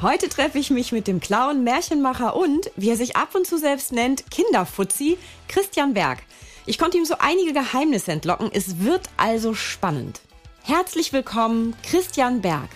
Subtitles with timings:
[0.00, 3.58] Heute treffe ich mich mit dem Clown, Märchenmacher und, wie er sich ab und zu
[3.58, 6.20] selbst nennt, Kinderfuzzi, Christian Berg.
[6.66, 8.48] Ich konnte ihm so einige Geheimnisse entlocken.
[8.54, 10.20] Es wird also spannend.
[10.62, 12.68] Herzlich willkommen, Christian Berg.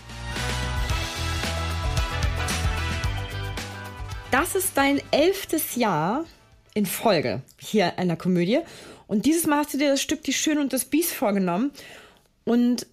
[4.32, 6.24] Das ist dein elftes Jahr
[6.74, 8.58] in Folge hier in der Komödie.
[9.06, 11.70] Und dieses Mal hast du dir das Stück Die Schöne und das Biest vorgenommen.
[12.42, 12.88] Und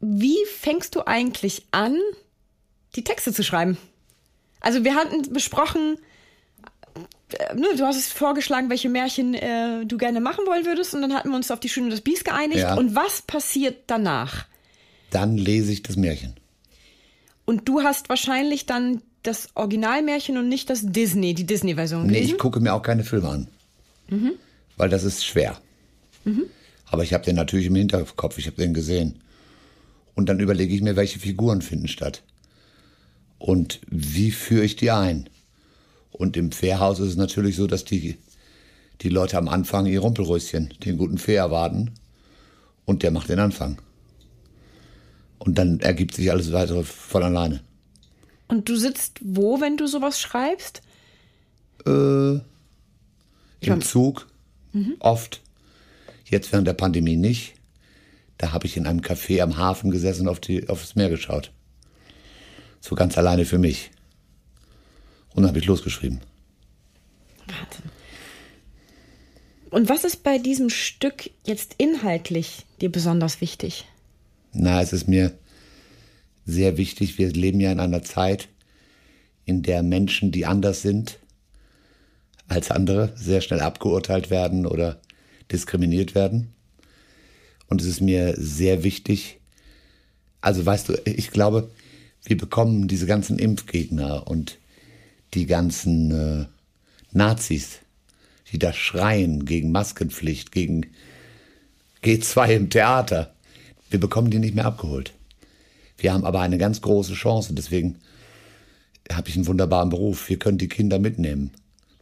[0.00, 2.00] wie fängst du eigentlich an,
[2.96, 3.76] die Texte zu schreiben.
[4.60, 5.98] Also wir hatten besprochen,
[7.38, 11.02] äh, ne, du hast es vorgeschlagen, welche Märchen äh, du gerne machen wollen würdest und
[11.02, 12.60] dann hatten wir uns auf die Schöne und das Biest geeinigt.
[12.60, 12.74] Ja.
[12.74, 14.46] Und was passiert danach?
[15.10, 16.34] Dann lese ich das Märchen.
[17.44, 22.38] Und du hast wahrscheinlich dann das Originalmärchen und nicht das Disney, die Disney-Version Nee, ich
[22.38, 23.48] gucke mir auch keine Filme an.
[24.08, 24.32] Mhm.
[24.76, 25.60] Weil das ist schwer.
[26.24, 26.44] Mhm.
[26.86, 29.20] Aber ich habe den natürlich im Hinterkopf, ich habe den gesehen.
[30.14, 32.22] Und dann überlege ich mir, welche Figuren finden statt
[33.38, 35.28] und wie führe ich die ein?
[36.10, 38.16] Und im Fährhaus ist es natürlich so, dass die,
[39.00, 41.90] die Leute am Anfang ihr Rumpelröschen, den guten Fähr erwarten
[42.84, 43.80] und der macht den Anfang.
[45.38, 47.60] Und dann ergibt sich alles weitere von alleine.
[48.48, 50.82] Und du sitzt wo, wenn du sowas schreibst?
[51.86, 52.38] Äh,
[53.60, 54.26] Im Zug,
[54.72, 54.94] mhm.
[55.00, 55.42] oft.
[56.24, 57.54] Jetzt während der Pandemie nicht.
[58.38, 61.52] Da habe ich in einem Café am Hafen gesessen und auf, die, aufs Meer geschaut.
[62.84, 63.92] So ganz alleine für mich.
[65.30, 66.20] Und dann habe ich losgeschrieben.
[67.46, 67.90] Wahnsinn.
[69.70, 73.86] Und was ist bei diesem Stück jetzt inhaltlich dir besonders wichtig?
[74.52, 75.32] Na, es ist mir
[76.44, 77.16] sehr wichtig.
[77.16, 78.48] Wir leben ja in einer Zeit,
[79.46, 81.18] in der Menschen, die anders sind
[82.48, 85.00] als andere, sehr schnell abgeurteilt werden oder
[85.50, 86.52] diskriminiert werden.
[87.66, 89.40] Und es ist mir sehr wichtig.
[90.42, 91.70] Also weißt du, ich glaube,
[92.24, 94.58] wir bekommen diese ganzen Impfgegner und
[95.34, 96.46] die ganzen äh,
[97.12, 97.80] Nazis,
[98.50, 100.86] die da schreien gegen Maskenpflicht, gegen
[102.02, 103.34] G2 im Theater.
[103.90, 105.12] Wir bekommen die nicht mehr abgeholt.
[105.98, 107.54] Wir haben aber eine ganz große Chance.
[107.54, 107.96] Deswegen
[109.12, 110.28] habe ich einen wunderbaren Beruf.
[110.28, 111.50] Wir können die Kinder mitnehmen.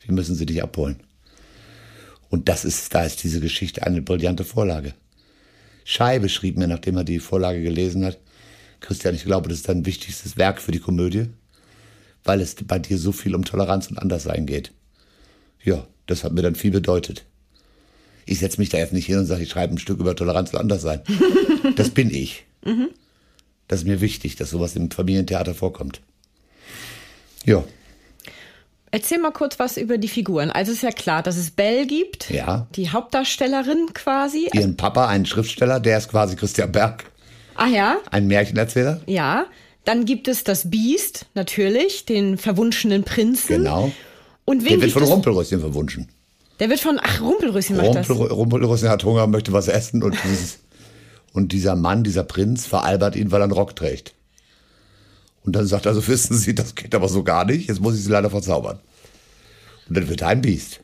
[0.04, 1.00] Wir müssen sie nicht abholen.
[2.30, 4.94] Und das ist, da ist diese Geschichte eine brillante Vorlage.
[5.84, 8.18] Scheibe schrieb mir, nachdem er die Vorlage gelesen hat,
[8.82, 11.28] Christian, ich glaube, das ist dein wichtigstes Werk für die Komödie,
[12.24, 14.72] weil es bei dir so viel um Toleranz und Anderssein geht.
[15.62, 17.24] Ja, das hat mir dann viel bedeutet.
[18.26, 20.52] Ich setze mich da jetzt nicht hin und sage, ich schreibe ein Stück über Toleranz
[20.52, 21.00] und Anderssein.
[21.76, 22.44] Das bin ich.
[22.64, 22.88] Mhm.
[23.68, 26.00] Das ist mir wichtig, dass sowas im Familientheater vorkommt.
[27.44, 27.64] Ja.
[28.90, 30.50] Erzähl mal kurz was über die Figuren.
[30.50, 32.30] Also ist ja klar, dass es Belle gibt.
[32.30, 32.66] Ja.
[32.74, 34.50] Die Hauptdarstellerin quasi.
[34.52, 37.11] Ihren Papa, einen Schriftsteller, der ist quasi Christian Berg.
[37.54, 37.98] Ah ja?
[38.10, 39.00] Ein Märchenerzähler?
[39.06, 39.46] Ja.
[39.84, 43.58] Dann gibt es das Biest, natürlich, den verwunschenen Prinzen.
[43.58, 43.90] Genau.
[44.44, 46.08] Und wen Der wird von Rumpelröschen verwunschen.
[46.60, 48.30] Der wird von, ach, Rumpelröschen macht Rumpel, das.
[48.30, 50.60] Rumpelröschen hat Hunger, möchte was essen und dieses,
[51.32, 54.14] und dieser Mann, dieser Prinz veralbert ihn, weil er einen Rock trägt.
[55.44, 57.96] Und dann sagt er, also wissen Sie, das geht aber so gar nicht, jetzt muss
[57.96, 58.78] ich Sie leider verzaubern.
[59.88, 60.80] Und dann wird er ein Biest.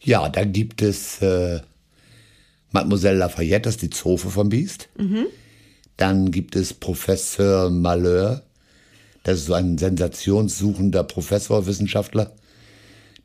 [0.00, 1.60] Ja, dann gibt es äh,
[2.74, 4.88] Mademoiselle Lafayette, das ist die Zofe vom Biest.
[4.98, 5.26] Mhm.
[5.96, 8.42] Dann gibt es Professor Malheur,
[9.22, 12.32] das ist so ein sensationssuchender Professor, Wissenschaftler.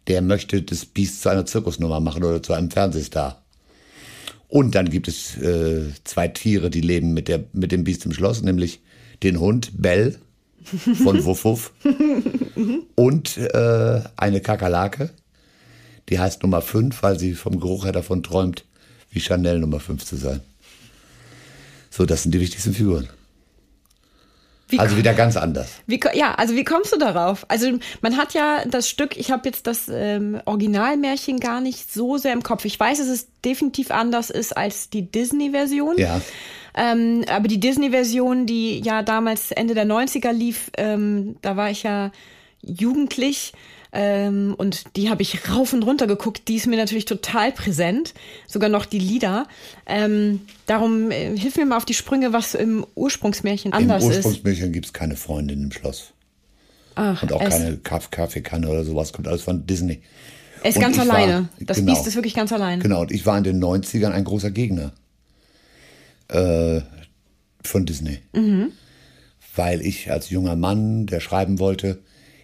[0.08, 3.44] Der möchte das Biest zu einer Zirkusnummer machen oder zu einem Fernsehstar.
[4.48, 8.14] Und dann gibt es äh, zwei Tiere, die leben mit, der, mit dem Biest im
[8.14, 8.82] Schloss, nämlich
[9.24, 10.20] den Hund Bell
[11.04, 11.74] von Wuff Wuff
[12.96, 15.10] und äh, eine Kakerlake,
[16.10, 18.66] die heißt Nummer 5, weil sie vom Geruch her davon träumt,
[19.12, 20.42] wie Chanel Nummer 5 zu sein.
[21.90, 23.10] So, das sind die wichtigsten Figuren.
[24.70, 25.72] Wie also wieder ganz anders.
[25.88, 27.44] Wie, ja, also wie kommst du darauf?
[27.50, 32.18] Also man hat ja das Stück, ich habe jetzt das ähm, Originalmärchen gar nicht so
[32.18, 32.66] sehr im Kopf.
[32.66, 35.98] Ich weiß, dass es definitiv anders ist als die Disney-Version.
[35.98, 36.22] Ja.
[36.76, 41.82] Ähm, aber die Disney-Version, die ja damals Ende der 90er lief, ähm, da war ich
[41.82, 42.12] ja
[42.62, 43.54] jugendlich.
[43.92, 46.48] Ähm, und die habe ich rauf und runter geguckt.
[46.48, 48.14] Die ist mir natürlich total präsent.
[48.48, 49.48] Sogar noch die Lieder.
[49.88, 54.10] Ähm, darum äh, hilf mir mal auf die Sprünge, was im Ursprungsmärchen anders ist.
[54.10, 56.14] Im Ursprungsmärchen gibt es keine Freundin im Schloss.
[56.96, 60.02] Ach, Und auch keine Kaff Kaffeekanne oder sowas, kommt alles von Disney.
[60.62, 61.50] Er ist Und ganz ich war- alleine.
[61.60, 61.94] das genau.
[61.94, 62.82] Biest ist wirklich ganz allein.
[62.82, 64.92] Genau, und ich war in den 90ern ein großer Gegner
[66.28, 66.82] äh,
[67.64, 68.20] von Disney.
[68.34, 68.72] Mhm.
[69.56, 72.00] Weil ich als junger Mann, der schreiben wollte,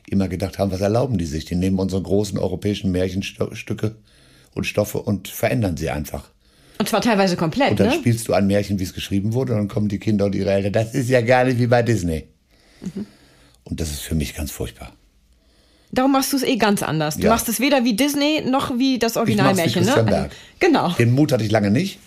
[0.08, 1.46] immer gedacht habe, was erlauben die sich?
[1.46, 3.96] Die nehmen unsere großen europäischen Märchenstücke
[4.54, 6.30] und Stoffe und verändern sie einfach.
[6.78, 7.94] Und zwar teilweise komplett, Und dann ne?
[7.96, 10.52] spielst du ein Märchen, wie es geschrieben wurde, und dann kommen die Kinder und ihre
[10.52, 10.74] Eltern.
[10.74, 12.26] Das ist ja gar nicht wie bei Disney.
[12.82, 13.06] Mhm.
[13.64, 14.92] Und das ist für mich ganz furchtbar.
[15.92, 17.16] Darum machst du es eh ganz anders.
[17.16, 17.30] Du Ja.
[17.30, 19.88] machst es weder wie Disney noch wie das Originalmärchen, ne?
[19.88, 20.32] Christian Berg.
[20.60, 20.90] Genau.
[20.94, 22.00] Den Mut hatte ich lange nicht.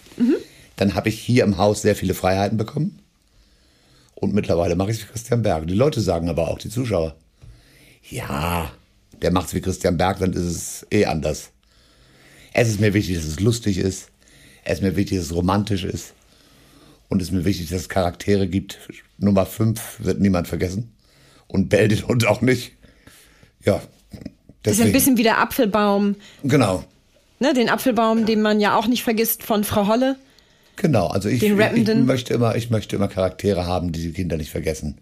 [0.77, 2.99] Dann habe ich hier im Haus sehr viele Freiheiten bekommen.
[4.15, 5.67] Und mittlerweile mache ich es wie Christian Berg.
[5.67, 7.15] Die Leute sagen aber auch, die Zuschauer,
[8.11, 8.71] ja,
[9.23, 11.51] der macht es wie Christian Berg, dann ist es eh anders.
[12.53, 14.11] Es ist mir wichtig, dass es lustig ist.
[14.65, 16.15] Es ist mir wichtig, dass es romantisch ist.
[17.09, 18.79] Und es ist mir wichtig, dass es Charaktere gibt.
[19.19, 20.93] Nummer 5 wird niemand vergessen.
[21.47, 22.73] Und Bell den Hund auch nicht.
[23.65, 23.81] Ja.
[24.63, 26.85] Das ist ein bisschen wie der Apfelbaum, Genau.
[27.39, 27.55] ne?
[27.55, 30.17] Den Apfelbaum, den man ja auch nicht vergisst von Frau Holle.
[30.77, 34.13] Genau, also ich, Den ich, ich möchte immer, ich möchte immer Charaktere haben, die die
[34.13, 34.99] Kinder nicht vergessen.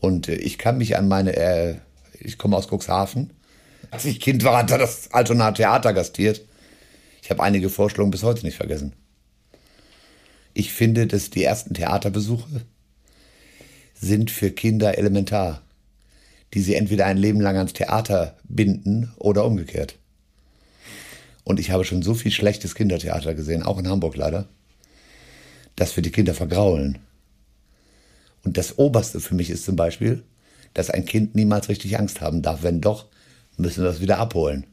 [0.00, 1.74] Und äh, ich kann mich an meine, äh,
[2.24, 3.30] ich komme aus Cuxhaven.
[3.90, 6.42] Als ich Kind war, hat er das Altona Theater gastiert.
[7.22, 8.94] Ich habe einige Vorstellungen bis heute nicht vergessen.
[10.54, 12.62] Ich finde, dass die ersten Theaterbesuche
[13.94, 15.62] sind für Kinder elementar,
[16.54, 19.98] die sie entweder ein Leben lang ans Theater binden oder umgekehrt.
[21.44, 24.48] Und ich habe schon so viel schlechtes Kindertheater gesehen, auch in Hamburg leider,
[25.76, 26.98] dass wir die Kinder vergraulen.
[28.44, 30.22] Und das Oberste für mich ist zum Beispiel,
[30.74, 32.62] dass ein Kind niemals richtig Angst haben darf.
[32.62, 33.06] Wenn doch,
[33.56, 34.66] müssen wir das wieder abholen.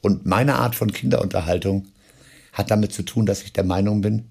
[0.00, 1.86] Und meine Art von Kinderunterhaltung
[2.52, 4.26] hat damit zu tun, dass ich der Meinung bin,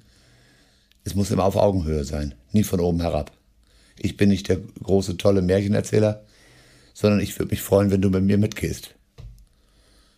[1.03, 3.31] es muss immer auf Augenhöhe sein, nie von oben herab.
[3.97, 6.23] Ich bin nicht der große, tolle Märchenerzähler,
[6.93, 8.93] sondern ich würde mich freuen, wenn du mit mir mitgehst.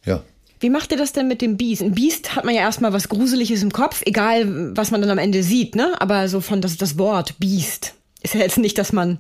[0.06, 0.24] Ja.
[0.60, 1.82] Wie macht ihr das denn mit dem Biest?
[1.82, 5.18] Ein Biest hat man ja erstmal was Gruseliges im Kopf, egal was man dann am
[5.18, 5.94] Ende sieht, ne?
[6.00, 9.20] Aber so von das, das Wort Biest ist ja jetzt nicht, dass man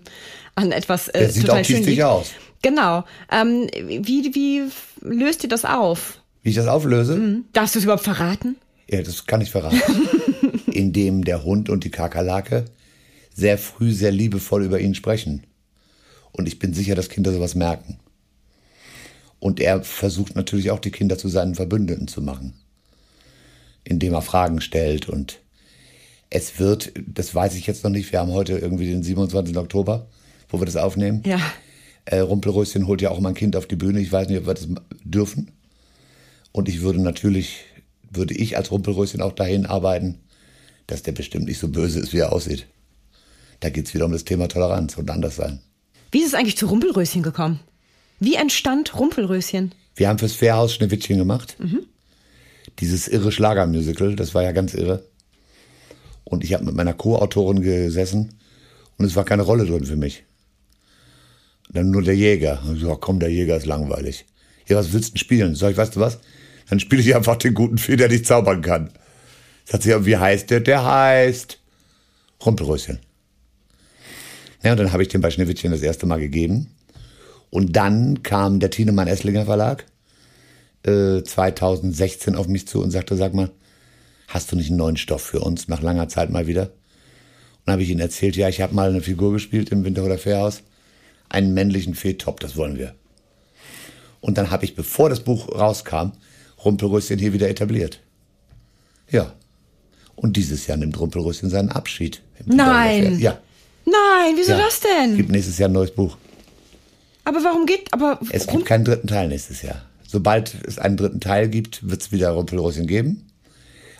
[0.55, 2.31] an etwas äh, Der sieht total auch schön aus.
[2.61, 3.03] Genau.
[3.31, 4.63] Ähm, wie, wie
[5.01, 6.19] löst ihr das auf?
[6.41, 7.41] Wie ich das auflöse?
[7.53, 8.55] Darfst du es überhaupt verraten?
[8.89, 9.79] Ja, das kann ich verraten.
[10.67, 12.65] Indem der Hund und die Kakerlake
[13.33, 15.44] sehr früh sehr liebevoll über ihn sprechen.
[16.31, 18.00] Und ich bin sicher, dass Kinder sowas merken.
[19.39, 22.53] Und er versucht natürlich auch, die Kinder zu seinen Verbündeten zu machen.
[23.83, 25.39] Indem er Fragen stellt und
[26.29, 29.55] es wird, das weiß ich jetzt noch nicht, wir haben heute irgendwie den 27.
[29.57, 30.07] Oktober,
[30.53, 31.23] wo wir das aufnehmen.
[31.25, 31.39] Ja.
[32.05, 34.00] Äh, Rumpelröschen holt ja auch mal ein Kind auf die Bühne.
[34.00, 34.67] Ich weiß nicht, ob wir das
[35.03, 35.51] dürfen.
[36.51, 37.61] Und ich würde natürlich,
[38.11, 40.19] würde ich als Rumpelröschen auch dahin arbeiten,
[40.85, 42.67] dass der bestimmt nicht so böse ist, wie er aussieht.
[43.61, 45.59] Da geht's wieder um das Thema Toleranz und Anderssein.
[46.11, 47.59] Wie ist es eigentlich zu Rumpelröschen gekommen?
[48.19, 49.73] Wie entstand Rumpelröschen?
[49.95, 51.57] Wir haben fürs Fährhaus Schneewittchen gemacht.
[52.79, 55.03] Dieses irre Schlagermusical, das war ja ganz irre.
[56.23, 58.35] Und ich habe mit meiner Co-Autorin gesessen
[58.97, 60.23] und es war keine Rolle drin für mich.
[61.73, 62.61] Dann nur der Jäger.
[62.67, 64.25] Und so, komm, der Jäger ist langweilig.
[64.67, 65.55] Ja, was willst du denn spielen?
[65.55, 66.19] Sag ich, weißt du was?
[66.69, 68.91] Dann spiele ich einfach den guten Fee, der nicht zaubern kann.
[69.65, 70.59] Sagt sie, wie heißt der?
[70.62, 71.59] Der heißt
[72.45, 73.00] Rumpelröschen.
[74.63, 76.71] Ja, und dann habe ich den bei Schneewittchen das erste Mal gegeben.
[77.50, 79.86] Und dann kam der Tienemann Esslinger Verlag
[80.86, 83.51] äh, 2016 auf mich zu und sagte, sag mal,
[84.27, 86.63] hast du nicht einen neuen Stoff für uns, nach langer Zeit mal wieder?
[86.63, 90.17] Und dann habe ich ihnen erzählt, ja, ich habe mal eine Figur gespielt im Winterhuder
[90.17, 90.63] Fährhaus,
[91.33, 92.95] einen männlichen Fee-Top, das wollen wir.
[94.21, 96.13] Und dann habe ich, bevor das Buch rauskam,
[96.63, 97.99] Rumpelröschen hier wieder etabliert.
[99.09, 99.33] Ja.
[100.15, 102.21] Und dieses Jahr nimmt Rumpelröschen seinen Abschied.
[102.45, 103.19] Nein.
[103.19, 103.39] Ja.
[103.85, 104.59] Nein, wieso ja.
[104.59, 105.17] das denn?
[105.17, 106.17] Gibt nächstes Jahr ein neues Buch.
[107.25, 109.81] Aber warum geht, aber Es gibt keinen dritten Teil nächstes Jahr.
[110.07, 113.27] Sobald es einen dritten Teil gibt, wird es wieder Rumpelröschen geben.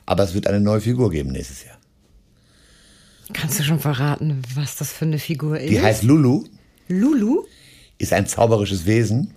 [0.06, 1.78] Aber es wird eine neue Figur geben nächstes Jahr.
[3.34, 5.70] kannst du schon verraten, was das für eine Figur ist?
[5.70, 6.46] Die heißt Lulu,
[6.88, 7.46] Lulu?
[7.98, 9.34] ist ein zauberisches Wesen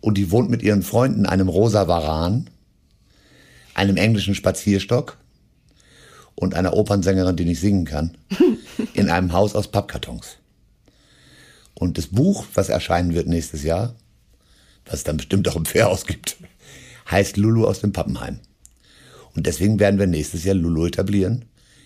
[0.00, 2.50] und die wohnt mit ihren Freunden, einem rosa Varan,
[3.74, 5.16] einem englischen Spazierstock
[6.34, 8.18] und einer Opernsängerin, die nicht singen kann,
[8.94, 10.38] in einem Haus aus Pappkartons.
[11.74, 13.94] Und das Buch, was erscheinen wird nächstes Jahr,
[14.84, 16.36] was es dann bestimmt auch im Fährhaus gibt,
[17.08, 18.40] heißt Lulu aus dem Pappenheim.
[19.36, 21.44] Und deswegen werden wir nächstes Jahr Lulu etablieren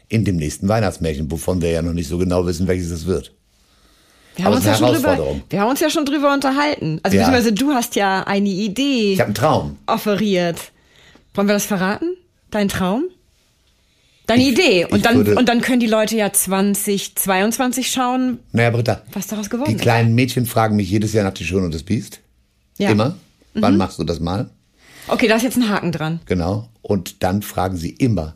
[0.09, 3.35] in dem nächsten Weihnachtsmärchen, wovon wir ja noch nicht so genau wissen, welches es wird.
[4.37, 7.01] Wir haben, uns ja schon drüber, wir haben uns ja schon drüber unterhalten.
[7.03, 7.25] Also Ja.
[7.25, 9.77] beziehungsweise du hast ja eine Idee Ich habe einen Traum.
[9.87, 10.59] offeriert.
[11.35, 12.07] Wollen wir das verraten?
[12.51, 13.05] Dein Traum?
[14.27, 14.87] Deine Ich- Idee.
[14.87, 19.47] Und dann, würde- und dann können die Leute ja 2022 schauen, Naja, Britta, was daraus
[19.47, 19.83] die geworden ist.
[19.83, 22.21] kleinen Mädchen fragen mich jedes Jahr nach die Schöne und das Biest.
[22.79, 22.89] Ja.
[22.89, 22.93] Mhm.
[22.93, 23.17] Immer.
[23.55, 24.49] Wann machst du das mal?
[25.09, 26.21] Okay, da ist jetzt ein Haken dran.
[26.27, 26.69] Genau.
[26.81, 28.35] Und dann fragen sie immer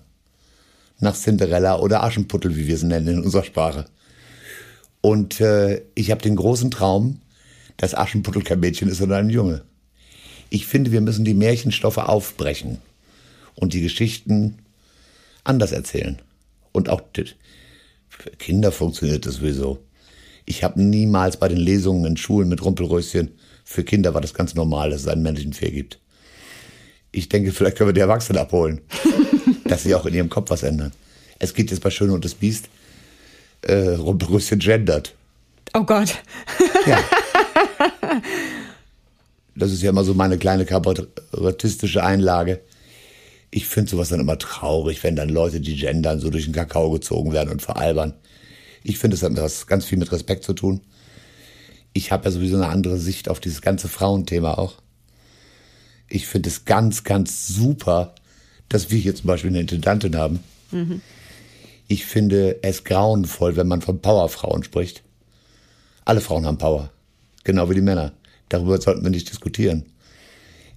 [1.00, 3.86] nach Cinderella oder Aschenputtel, wie wir es nennen in unserer Sprache.
[5.06, 7.20] Und äh, ich habe den großen Traum,
[7.76, 9.62] dass Aschenputtel kein Mädchen ist, sondern ein Junge.
[10.50, 12.78] Ich finde, wir müssen die Märchenstoffe aufbrechen
[13.54, 14.58] und die Geschichten
[15.44, 16.20] anders erzählen.
[16.72, 17.02] Und auch
[18.08, 19.78] für Kinder funktioniert das sowieso.
[20.44, 23.30] Ich habe niemals bei den Lesungen in Schulen mit Rumpelröschen,
[23.62, 26.00] für Kinder war das ganz normal, dass es einen männlichen Fee gibt.
[27.12, 28.80] Ich denke, vielleicht können wir die Erwachsenen abholen,
[29.66, 30.90] dass sie auch in ihrem Kopf was ändern.
[31.38, 32.68] Es geht jetzt bei Schön und das Biest,
[33.62, 35.14] äh, Rumpelröschen gendert.
[35.74, 36.14] Oh Gott.
[36.86, 36.98] Ja.
[39.58, 42.60] Das ist ja immer so meine kleine kabarettistische Einlage.
[43.50, 46.90] Ich finde sowas dann immer traurig, wenn dann Leute, die gendern, so durch den Kakao
[46.90, 48.12] gezogen werden und veralbern.
[48.82, 50.82] Ich finde, es hat was ganz viel mit Respekt zu tun.
[51.94, 54.74] Ich habe ja sowieso eine andere Sicht auf dieses ganze Frauenthema auch.
[56.08, 58.14] Ich finde es ganz, ganz super,
[58.68, 60.40] dass wir hier zum Beispiel eine Intendantin haben.
[61.88, 65.02] Ich finde es grauenvoll, wenn man von Powerfrauen spricht.
[66.04, 66.90] Alle Frauen haben Power.
[67.44, 68.12] Genau wie die Männer.
[68.48, 69.86] Darüber sollten wir nicht diskutieren.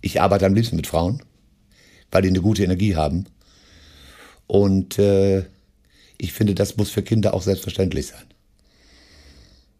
[0.01, 1.21] Ich arbeite am liebsten mit Frauen,
[2.11, 3.25] weil die eine gute Energie haben.
[4.47, 5.45] Und äh,
[6.17, 8.23] ich finde, das muss für Kinder auch selbstverständlich sein.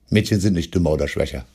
[0.10, 1.46] Mädchen sind nicht dümmer oder schwächer.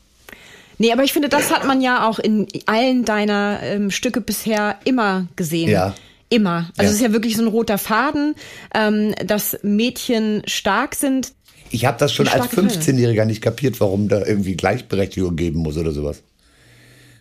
[0.78, 4.78] Nee, aber ich finde, das hat man ja auch in allen deiner ähm, Stücke bisher
[4.84, 5.70] immer gesehen.
[5.70, 5.94] Ja.
[6.34, 6.70] Immer.
[6.76, 6.88] Also Ja.
[6.88, 8.34] es ist ja wirklich so ein roter Faden,
[8.74, 11.32] ähm, dass Mädchen stark sind.
[11.70, 12.68] Ich habe das schon als starke Fälle.
[12.68, 16.22] 15-Jähriger nicht kapiert, warum da irgendwie Gleichberechtigung geben muss oder sowas.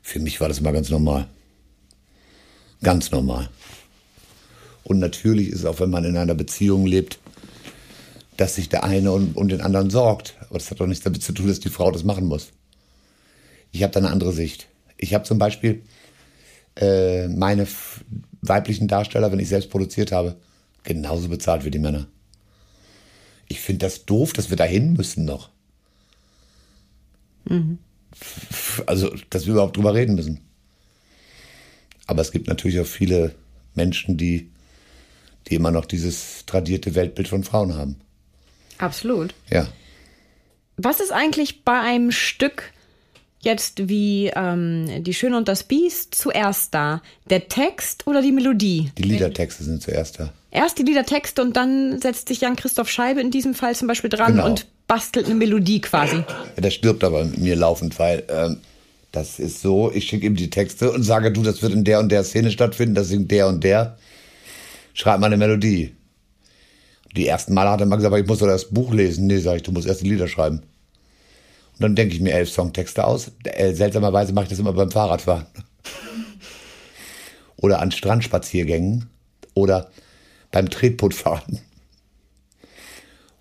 [0.02, 1.28] Für mich war das mal ganz normal.
[2.82, 3.50] Ganz normal.
[4.84, 7.20] Und natürlich ist auch, wenn man in einer Beziehung lebt,
[8.36, 10.36] dass sich der eine um, um den anderen sorgt.
[10.50, 12.50] Aber das hat doch nichts damit zu tun, dass die Frau das machen muss.
[13.72, 14.68] Ich habe da eine andere Sicht.
[14.98, 15.84] Ich habe zum Beispiel
[16.76, 17.68] äh, meine
[18.44, 20.36] weiblichen Darsteller, wenn ich selbst produziert habe,
[20.84, 22.08] genauso bezahlt wie die Männer.
[23.48, 25.50] Ich finde das doof, dass wir dahin müssen noch.
[28.20, 30.40] F- Also, dass wir überhaupt drüber reden müssen.
[32.08, 33.34] Aber es gibt natürlich auch viele
[33.76, 34.50] Menschen, die,
[35.48, 37.96] die immer noch dieses tradierte Weltbild von Frauen haben.
[38.78, 39.34] Absolut.
[39.50, 39.68] Ja.
[40.78, 42.73] Was ist eigentlich bei einem Stück
[43.46, 47.02] jetzt wie ähm, Die Schöne und das Biest zuerst da?
[47.30, 48.92] Der Text oder die Melodie?
[48.98, 50.34] Die Liedertexte sind zuerst da.
[50.52, 54.34] Erst die Liedertexte und dann setzt sich Jan-Christoph Scheibe in diesem Fall zum Beispiel dran
[54.34, 54.46] Genau.
[54.46, 56.18] und bastelt eine Melodie quasi.
[56.18, 58.58] Ja, der stirbt aber mit mir laufend, weil ähm,
[59.12, 62.00] das ist so, ich schicke ihm die Texte und sage, du, das wird in der
[62.00, 63.98] und der Szene stattfinden, das singt der und der.
[64.94, 65.94] Schreib mal eine Melodie.
[67.16, 69.28] Die ersten Male hat er mal gesagt, ich muss doch das Buch lesen.
[69.28, 70.62] Nee, sag ich, du musst erst die Lieder schreiben.
[71.74, 73.32] Und dann denke ich mir elf Songtexte aus.
[73.44, 75.46] Äh, seltsamerweise mache ich das immer beim Fahrradfahren.
[77.58, 79.10] Oder an Strandspaziergängen.
[79.54, 79.90] Oder
[80.52, 81.60] beim Tretbootfahren.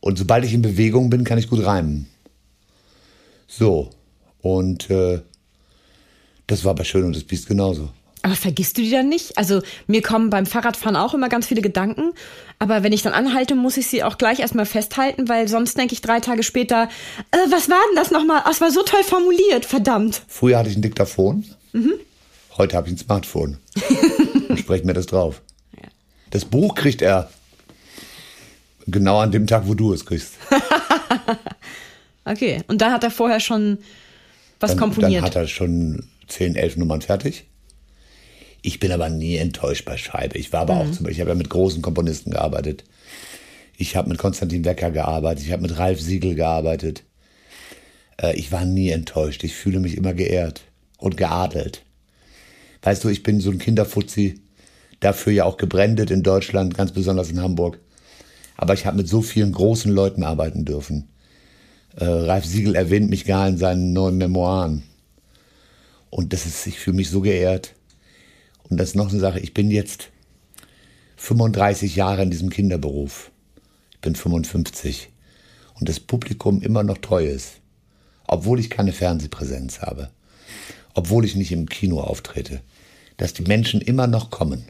[0.01, 2.09] Und sobald ich in Bewegung bin, kann ich gut reimen.
[3.47, 3.91] So.
[4.41, 5.21] Und äh,
[6.47, 7.91] das war bei Schön und das Biest genauso.
[8.23, 9.37] Aber vergisst du die dann nicht?
[9.37, 12.13] Also mir kommen beim Fahrradfahren auch immer ganz viele Gedanken,
[12.61, 15.95] aber wenn ich dann anhalte, muss ich sie auch gleich erstmal festhalten, weil sonst denke
[15.95, 16.89] ich drei Tage später,
[17.33, 18.43] äh, was war denn das nochmal?
[18.45, 20.23] Das war so toll formuliert, verdammt.
[20.29, 21.45] Früher hatte ich ein Diktaphon.
[22.57, 23.59] Heute habe ich ein Smartphone.
[24.49, 25.43] und spreche mir das drauf.
[26.31, 27.31] Das Buch kriegt er
[28.87, 30.35] genau an dem Tag, wo du es kriegst.
[32.25, 33.79] Okay, und dann hat er vorher schon
[34.61, 35.23] was Dann, komponiert.
[35.23, 37.45] dann hat er schon 10, 11 Nummern fertig.
[38.63, 40.39] Ich bin aber nie enttäuscht bei Scheibe.
[40.39, 42.85] Ich war aber auch zum Beispiel, ich habe ja mit großen Komponisten gearbeitet.
[43.77, 45.45] Ich habe mit Konstantin Wecker gearbeitet.
[45.45, 47.03] Ich habe mit Ralf Siegel gearbeitet.
[48.21, 49.43] Äh, ich war nie enttäuscht.
[49.43, 50.63] Ich fühle mich immer geehrt
[50.99, 51.83] und geadelt.
[52.83, 54.41] Weißt du, ich bin so ein Kinderfuzzi,
[55.01, 57.81] dafür ja auch gebrandet in Deutschland, ganz besonders in Hamburg.
[58.57, 61.09] Aber ich habe mit so vielen großen Leuten arbeiten dürfen.
[61.97, 64.85] Äh, Ralf Siegel erwähnt mich gar in seinen neuen Memoiren.
[66.11, 67.75] Und das ist, ich fühle mich so geehrt.
[68.73, 70.09] Und das ist noch eine Sache, ich bin jetzt
[71.17, 73.31] 35 Jahre in diesem Kinderberuf.
[73.91, 75.11] Ich bin 55.
[75.79, 77.61] Und das Publikum immer noch treu ist.
[78.27, 80.09] Obwohl ich keine Fernsehpräsenz habe.
[80.95, 82.63] Obwohl ich nicht im Kino auftrete.
[83.19, 84.65] Dass die Menschen immer noch kommen.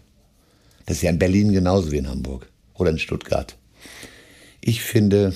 [0.86, 2.50] Das ist ja in Berlin genauso wie in Hamburg.
[2.74, 3.56] Oder in Stuttgart.
[4.60, 5.32] Ich finde,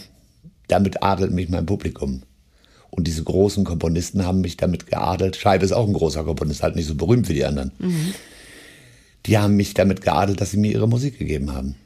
[0.67, 2.25] damit adelt mich mein Publikum.
[2.91, 5.37] Und diese großen Komponisten haben mich damit geadelt.
[5.37, 7.71] Scheibe ist auch ein großer Komponist, halt nicht so berühmt wie die anderen.
[9.27, 11.77] Die haben mich damit geadelt, dass sie mir ihre Musik gegeben haben.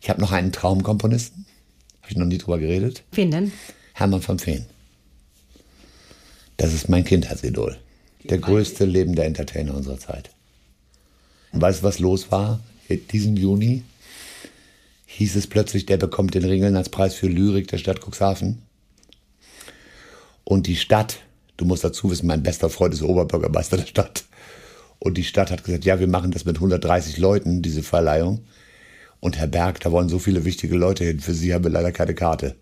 [0.00, 1.46] Ich habe noch einen Traumkomponisten.
[2.02, 3.02] Habe ich noch nie drüber geredet.
[3.12, 3.52] Wen denn?
[3.94, 4.66] Hermann von Feen.
[6.58, 7.78] Das ist mein Kindheitsidol.
[8.24, 10.30] Der größte lebende Entertainer unserer Zeit.
[11.52, 12.60] Und weißt du, was los war?
[12.88, 13.82] Diesen Juni
[15.06, 18.62] hieß es plötzlich, der bekommt den Ringeln als Preis für Lyrik der Stadt Cuxhaven.
[20.44, 21.20] Und die Stadt,
[21.56, 24.24] du musst dazu wissen, mein bester Freund ist Oberbürgermeister der Stadt.
[24.98, 28.44] Und die Stadt hat gesagt, ja, wir machen das mit 130 Leuten, diese Verleihung.
[29.20, 31.20] Und Herr Berg, da wollen so viele wichtige Leute hin.
[31.20, 32.56] Für Sie haben wir leider keine Karte.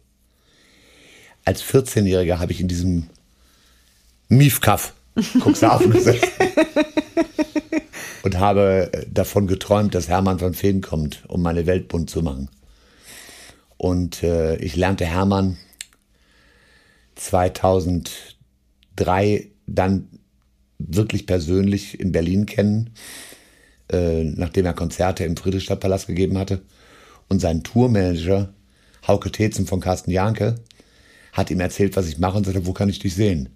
[1.45, 3.09] Als 14-Jähriger habe ich in diesem
[4.29, 4.95] Miefkaff
[5.41, 6.29] Cuxhaven gesessen
[8.23, 12.49] und habe davon geträumt, dass Hermann von Feen kommt, um meine Welt bunt zu machen.
[13.77, 15.59] Und äh, ich lernte Hermann
[17.17, 20.09] 2003 dann
[20.89, 22.91] wirklich persönlich in Berlin kennen,
[23.91, 26.63] äh, nachdem er Konzerte im Friedrichstadtpalast gegeben hatte.
[27.29, 28.53] Und sein Tourmanager,
[29.07, 30.57] Hauke Tetzen von Carsten Janke,
[31.33, 33.49] hat ihm erzählt, was ich mache und sagte, wo kann ich dich sehen?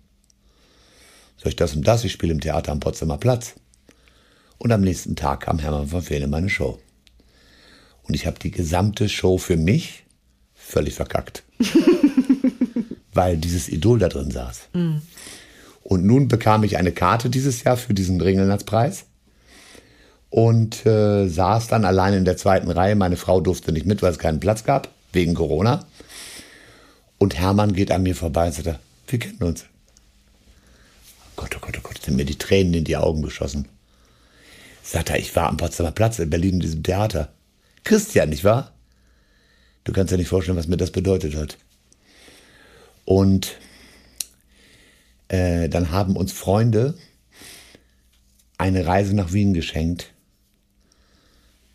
[1.36, 3.54] Sag ich das und das, ich spiele im Theater am Potsdamer Platz.
[4.58, 6.80] Und am nächsten Tag kam Hermann von Feen in meine Show.
[8.02, 10.04] Und ich habe die gesamte Show für mich
[10.54, 11.44] völlig verkackt.
[13.18, 14.68] weil dieses Idol da drin saß.
[14.74, 15.02] Mhm.
[15.88, 19.06] Und nun bekam ich eine Karte dieses Jahr für diesen Ringelnatzpreis
[20.28, 22.94] und äh, saß dann allein in der zweiten Reihe.
[22.94, 25.86] Meine Frau durfte nicht mit, weil es keinen Platz gab, wegen Corona.
[27.16, 29.64] Und Hermann geht an mir vorbei und sagt, wir kennen uns.
[31.30, 33.66] Oh Gott, oh Gott, oh Gott, sind mir die Tränen in die Augen geschossen.
[34.82, 37.32] Sagt er, ich war am Potsdamer Platz in Berlin in diesem Theater.
[37.84, 38.74] Christian, nicht wahr?
[39.84, 41.56] Du kannst dir nicht vorstellen, was mir das bedeutet hat.
[43.06, 43.56] Und
[45.28, 46.94] äh, dann haben uns Freunde
[48.56, 50.12] eine Reise nach Wien geschenkt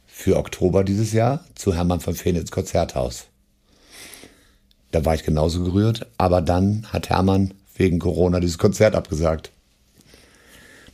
[0.06, 3.28] für Oktober dieses Jahr zu Hermann von Feen ins Konzerthaus.
[4.92, 9.52] Da war ich genauso gerührt, aber dann hat Hermann wegen Corona dieses Konzert abgesagt.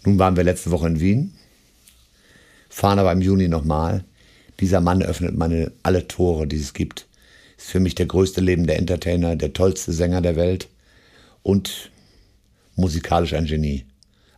[0.06, 1.34] Nun waren wir letzte Woche in Wien,
[2.70, 4.06] fahren aber im Juni nochmal.
[4.62, 7.10] Dieser Mann öffnet meine alle Tore, die es gibt
[7.60, 10.70] ist für mich der größte lebende Entertainer, der tollste Sänger der Welt
[11.44, 11.92] und
[12.80, 13.86] musikalisch ein Genie.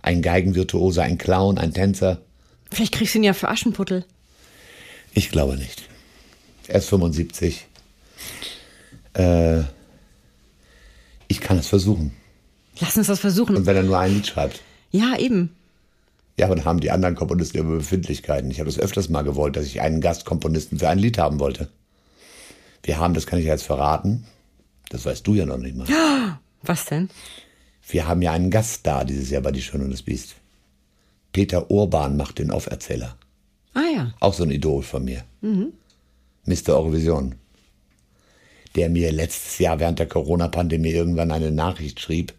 [0.02, 2.22] Ein Geigenvirtuose, ein Clown, ein Tänzer.
[2.72, 4.06] Vielleicht kriegst du ihn ja für Aschenputtel.
[5.14, 5.84] Ich glaube nicht.
[6.68, 7.68] Er ist 75.
[9.14, 9.62] Äh,
[11.28, 12.14] ich kann es versuchen.
[12.80, 13.56] Lass uns das versuchen.
[13.56, 14.62] Und wenn er nur ein Lied schreibt.
[14.92, 15.56] Ja, eben.
[16.38, 18.50] Ja, aber dann haben die anderen Komponisten über Befindlichkeiten.
[18.50, 21.70] Ich habe es öfters mal gewollt, dass ich einen Gastkomponisten für ein Lied haben wollte.
[22.84, 24.26] Wir haben, das kann ich jetzt verraten,
[24.90, 25.88] das weißt du ja noch nicht mal.
[26.64, 27.10] Was denn?
[27.88, 30.36] Wir haben ja einen Gast da dieses Jahr bei Die Schöne und das Biest.
[31.34, 33.18] Peter Urban macht den Auferzähler.
[33.74, 34.14] Ah ja.
[34.20, 35.24] Auch so ein Idol von mir.
[35.42, 35.74] Mhm.
[36.46, 36.70] Mr.
[36.70, 37.36] Eurovision.
[38.76, 42.34] Der mir letztes Jahr während der Corona-Pandemie irgendwann eine Nachricht schrieb.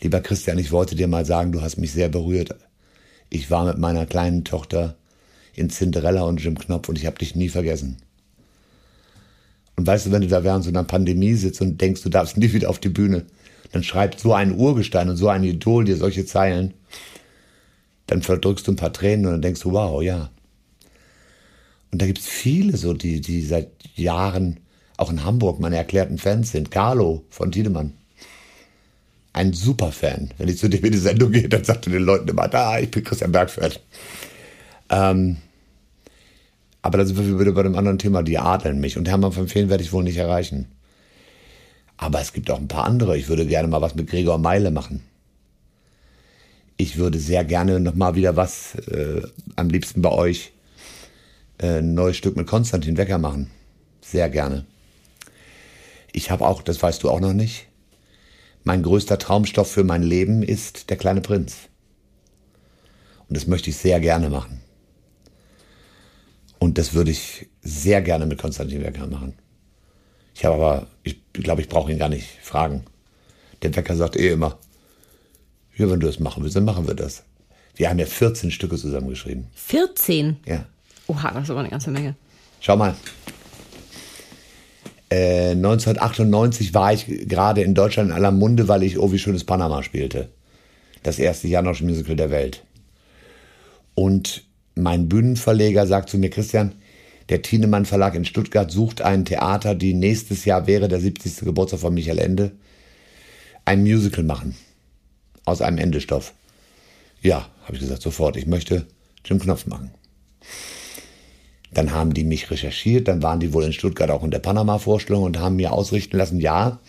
[0.00, 2.56] Lieber Christian, ich wollte dir mal sagen, du hast mich sehr berührt.
[3.30, 4.96] Ich war mit meiner kleinen Tochter
[5.54, 7.98] in Cinderella und Jim Knopf und ich habe dich nie vergessen.
[9.76, 12.36] Und weißt du, wenn du da während so einer Pandemie sitzt und denkst, du darfst
[12.36, 13.26] nie wieder auf die Bühne,
[13.72, 16.74] dann schreibt so ein Urgestein und so ein Idol dir solche Zeilen,
[18.06, 20.30] dann verdrückst du ein paar Tränen und dann denkst du, wow, ja.
[21.90, 24.60] Und da gibt es viele so, die, die seit Jahren
[24.96, 26.70] auch in Hamburg meine erklärten Fans sind.
[26.70, 27.94] Carlo von Tiedemann.
[29.32, 30.30] Ein Superfan.
[30.36, 32.78] Wenn ich zu dem in die Sendung gehe, dann sagt er den Leuten immer, da,
[32.78, 33.80] ich bin Christian Bergfeld.
[34.90, 35.38] Ähm,
[36.82, 38.98] aber da sind wir wieder bei dem anderen Thema, die adeln mich.
[38.98, 40.66] Und Hermann von Feen werde ich wohl nicht erreichen.
[42.02, 43.16] Aber es gibt auch ein paar andere.
[43.16, 45.04] Ich würde gerne mal was mit Gregor Meile machen.
[46.76, 49.22] Ich würde sehr gerne noch mal wieder was, äh,
[49.54, 50.52] am liebsten bei euch,
[51.58, 53.52] äh, ein neues Stück mit Konstantin Wecker machen.
[54.00, 54.66] Sehr gerne.
[56.10, 57.68] Ich habe auch, das weißt du auch noch nicht,
[58.64, 61.68] mein größter Traumstoff für mein Leben ist der kleine Prinz.
[63.28, 64.60] Und das möchte ich sehr gerne machen.
[66.58, 69.34] Und das würde ich sehr gerne mit Konstantin Wecker machen.
[70.34, 72.84] Ich habe aber, ich glaube, ich brauche ihn gar nicht fragen.
[73.62, 74.58] Der Wecker sagt eh immer,
[75.76, 77.24] ja, wenn du das machen willst, dann machen wir das.
[77.74, 79.46] Wir haben ja 14 Stücke zusammengeschrieben.
[79.54, 80.36] 14?
[80.46, 80.66] Ja.
[81.06, 82.14] Oha, das ist aber eine ganze Menge.
[82.60, 82.94] Schau mal.
[85.10, 89.44] Äh, 1998 war ich gerade in Deutschland in aller Munde, weil ich Oh, wie schönes
[89.44, 90.28] Panama spielte.
[91.02, 92.62] Das erste Janosch-Musical der Welt.
[93.94, 96.74] Und mein Bühnenverleger sagt zu mir, Christian,
[97.28, 101.44] der Thienemann Verlag in Stuttgart sucht ein Theater, die nächstes Jahr wäre der 70.
[101.44, 102.52] Geburtstag von Michael Ende,
[103.64, 104.56] ein Musical machen.
[105.44, 106.34] Aus einem Endestoff.
[107.20, 108.36] Ja, habe ich gesagt, sofort.
[108.36, 108.86] Ich möchte
[109.24, 109.90] Jim Knopf machen.
[111.72, 115.22] Dann haben die mich recherchiert, dann waren die wohl in Stuttgart auch in der Panama-Vorstellung
[115.22, 116.80] und haben mir ausrichten lassen, ja,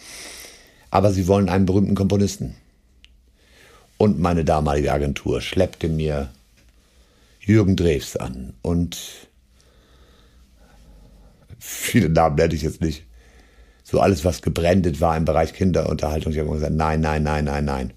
[0.91, 2.55] aber sie wollen einen berühmten Komponisten.
[3.97, 6.29] Und meine damalige Agentur schleppte mir
[7.39, 8.97] Jürgen Drews an und
[11.63, 13.05] viele Namen nenne ich jetzt nicht.
[13.83, 16.31] So alles, was gebrandet war im Bereich Kinderunterhaltung.
[16.31, 17.93] Ich habe gesagt, nein, nein, nein, nein, nein.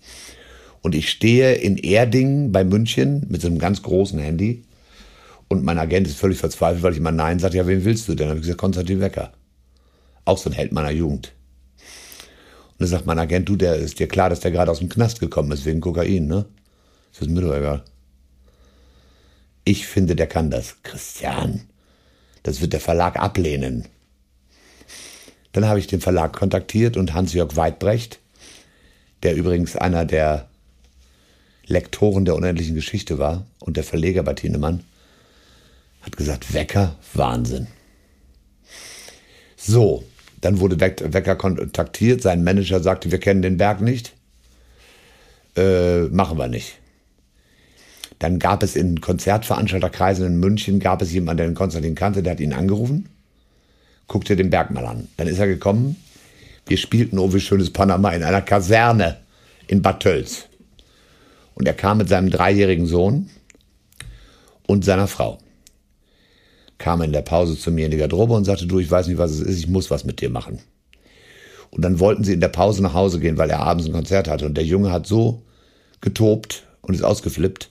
[0.82, 4.64] Und ich stehe in Erding bei München mit so einem ganz großen Handy
[5.48, 7.56] und mein Agent ist völlig verzweifelt, weil ich immer Nein sage.
[7.56, 8.18] Ja, wen willst du denn?
[8.18, 9.32] Dann habe ich gesagt, Konstantin Wecker.
[10.24, 11.32] Auch so ein Held meiner Jugend.
[12.72, 14.88] Und dann sagt mein Agent, du, der ist dir klar, dass der gerade aus dem
[14.88, 16.46] Knast gekommen ist wegen Kokain, ne?
[17.12, 17.84] Das ist mir doch egal.
[19.64, 20.76] Ich finde, der kann das.
[20.82, 21.62] Christian,
[22.46, 23.86] das wird der Verlag ablehnen.
[25.50, 28.20] Dann habe ich den Verlag kontaktiert und Hans-Jörg Weidbrecht,
[29.24, 30.48] der übrigens einer der
[31.66, 34.84] Lektoren der unendlichen Geschichte war und der Verleger bei Thienemann,
[36.02, 37.66] hat gesagt, Wecker, Wahnsinn.
[39.56, 40.04] So,
[40.40, 44.12] dann wurde Wecker kontaktiert, sein Manager sagte, wir kennen den Berg nicht,
[45.56, 46.78] äh, machen wir nicht.
[48.18, 52.32] Dann gab es in Konzertveranstalterkreisen in München, gab es jemanden, der den Konstantin kannte, der
[52.32, 53.08] hat ihn angerufen,
[54.06, 55.08] guckte den Berg mal an.
[55.16, 55.96] Dann ist er gekommen,
[56.66, 59.18] wir spielten Oh, wie schönes Panama in einer Kaserne
[59.66, 60.46] in Bad Tölz.
[61.54, 63.30] Und er kam mit seinem dreijährigen Sohn
[64.66, 65.38] und seiner Frau.
[66.78, 69.18] Kam in der Pause zu mir in die Garderobe und sagte, du, ich weiß nicht,
[69.18, 70.58] was es ist, ich muss was mit dir machen.
[71.70, 74.28] Und dann wollten sie in der Pause nach Hause gehen, weil er abends ein Konzert
[74.28, 74.46] hatte.
[74.46, 75.42] Und der Junge hat so
[76.00, 77.70] getobt und ist ausgeflippt,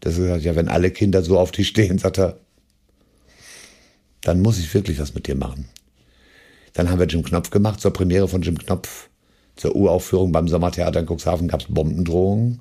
[0.00, 2.38] dass er gesagt ja, wenn alle Kinder so auf dich stehen, sagt er,
[4.22, 5.68] dann muss ich wirklich was mit dir machen.
[6.72, 9.08] Dann haben wir Jim Knopf gemacht, zur Premiere von Jim Knopf,
[9.56, 12.60] zur Uraufführung beim Sommertheater in Cuxhaven gab es Bombendrohungen.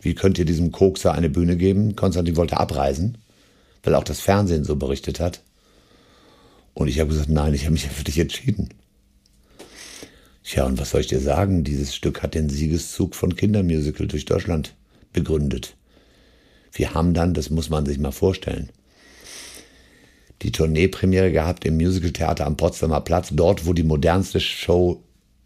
[0.00, 1.96] Wie könnt ihr diesem Kokser eine Bühne geben?
[1.96, 3.18] Konstantin wollte abreisen,
[3.82, 5.40] weil auch das Fernsehen so berichtet hat.
[6.74, 8.68] Und ich habe gesagt, nein, ich habe mich für dich entschieden.
[10.44, 11.64] Tja, und was soll ich dir sagen?
[11.64, 14.74] Dieses Stück hat den Siegeszug von Kindermusical durch Deutschland
[15.12, 15.74] begründet.
[16.74, 18.70] Wir haben dann, das muss man sich mal vorstellen,
[20.42, 25.02] die Tourneepremiere gehabt im Musicaltheater am Potsdamer Platz, dort, wo die modernste Show,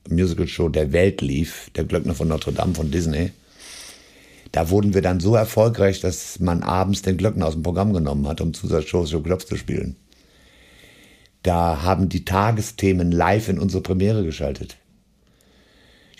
[0.08, 3.30] Musical-Show der Welt lief, der Glöckner von Notre Dame von Disney.
[4.52, 8.26] Da wurden wir dann so erfolgreich, dass man abends den Glöckner aus dem Programm genommen
[8.26, 9.96] hat, um Zusatzshows für Klopf zu spielen.
[11.42, 14.78] Da haben die Tagesthemen live in unsere Premiere geschaltet.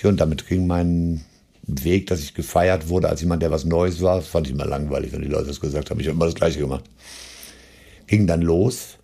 [0.00, 1.24] Ja, und damit ging mein
[1.68, 5.12] Weg, dass ich gefeiert wurde als jemand, der was Neues war, fand ich immer langweilig,
[5.12, 6.00] wenn die Leute das gesagt haben.
[6.00, 6.85] Ich habe immer das Gleiche gemacht.
[8.07, 8.96] Ging dann los.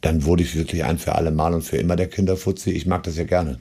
[0.00, 2.70] Dann wurde ich wirklich ein für alle Mal und für immer der Kinderfuzzi.
[2.70, 3.58] Ich mag das ja gerne.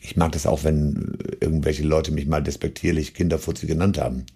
[0.00, 4.26] Ich mag das auch, wenn irgendwelche Leute mich mal despektierlich Kinderfuzzi genannt haben.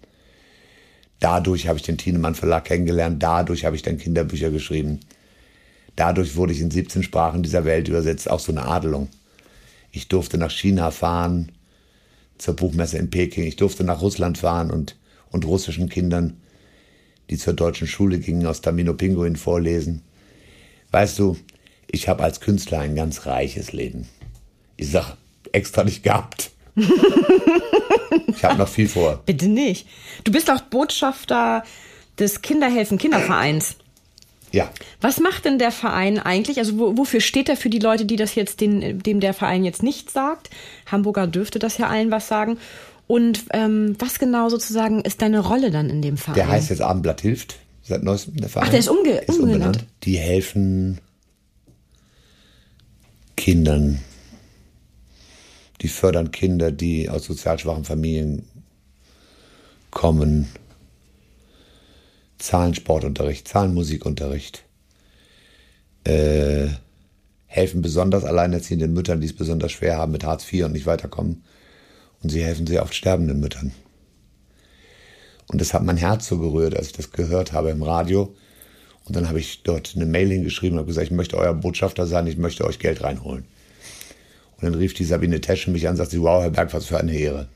[1.19, 3.21] Dadurch habe ich den Thienemann Verlag kennengelernt.
[3.21, 4.99] Dadurch habe ich dann Kinderbücher geschrieben.
[5.95, 8.29] Dadurch wurde ich in 17 Sprachen dieser Welt übersetzt.
[8.29, 9.09] Auch so eine Adelung.
[9.91, 11.51] Ich durfte nach China fahren,
[12.37, 13.43] zur Buchmesse in Peking.
[13.43, 14.95] Ich durfte nach Russland fahren und,
[15.29, 16.41] und russischen Kindern,
[17.29, 20.01] die zur deutschen Schule gingen, aus Tamino Pinguin vorlesen.
[20.91, 21.37] Weißt du,
[21.87, 24.07] ich habe als Künstler ein ganz reiches Leben.
[24.77, 25.17] Ich sag
[25.51, 26.51] extra nicht gehabt.
[28.27, 29.21] ich habe noch viel vor.
[29.25, 29.87] Bitte nicht.
[30.23, 31.63] Du bist auch Botschafter
[32.17, 33.75] des Kinderhelfen Kindervereins.
[34.51, 34.71] Ja.
[35.01, 36.57] Was macht denn der Verein eigentlich?
[36.57, 39.63] Also wo, wofür steht er für die Leute, die das jetzt, den, dem der Verein
[39.63, 40.49] jetzt nicht sagt?
[40.87, 42.57] Hamburger dürfte das ja allen was sagen.
[43.07, 46.35] Und ähm, was genau sozusagen ist deine Rolle dann in dem Verein?
[46.35, 48.67] Der heißt jetzt Abendblatt hilft seit neuestem der Verein.
[48.67, 49.85] Ach, der ist, umge ist umbenannt.
[50.03, 50.99] Die helfen
[53.35, 53.99] Kindern.
[55.81, 58.45] Die fördern Kinder, die aus sozial schwachen Familien
[59.91, 60.49] kommen
[62.39, 64.63] Zahlensportunterricht, Zahlenmusikunterricht,
[66.05, 66.67] äh,
[67.45, 71.43] helfen besonders alleinerziehenden Müttern, die es besonders schwer haben mit Hartz IV und nicht weiterkommen.
[72.21, 73.71] Und sie helfen sehr oft sterbenden Müttern.
[75.47, 78.35] Und das hat mein Herz so gerührt, als ich das gehört habe im Radio.
[79.05, 82.05] Und dann habe ich dort eine Mail hingeschrieben und habe gesagt, ich möchte euer Botschafter
[82.05, 83.45] sein, ich möchte euch Geld reinholen.
[84.57, 86.99] Und dann rief die Sabine Teschen mich an und sagte, wow, Herr Berg, was für
[86.99, 87.47] eine Ehre.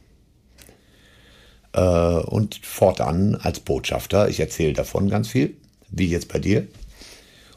[1.73, 5.55] Äh, und fortan als Botschafter, ich erzähle davon ganz viel,
[5.89, 6.67] wie jetzt bei dir.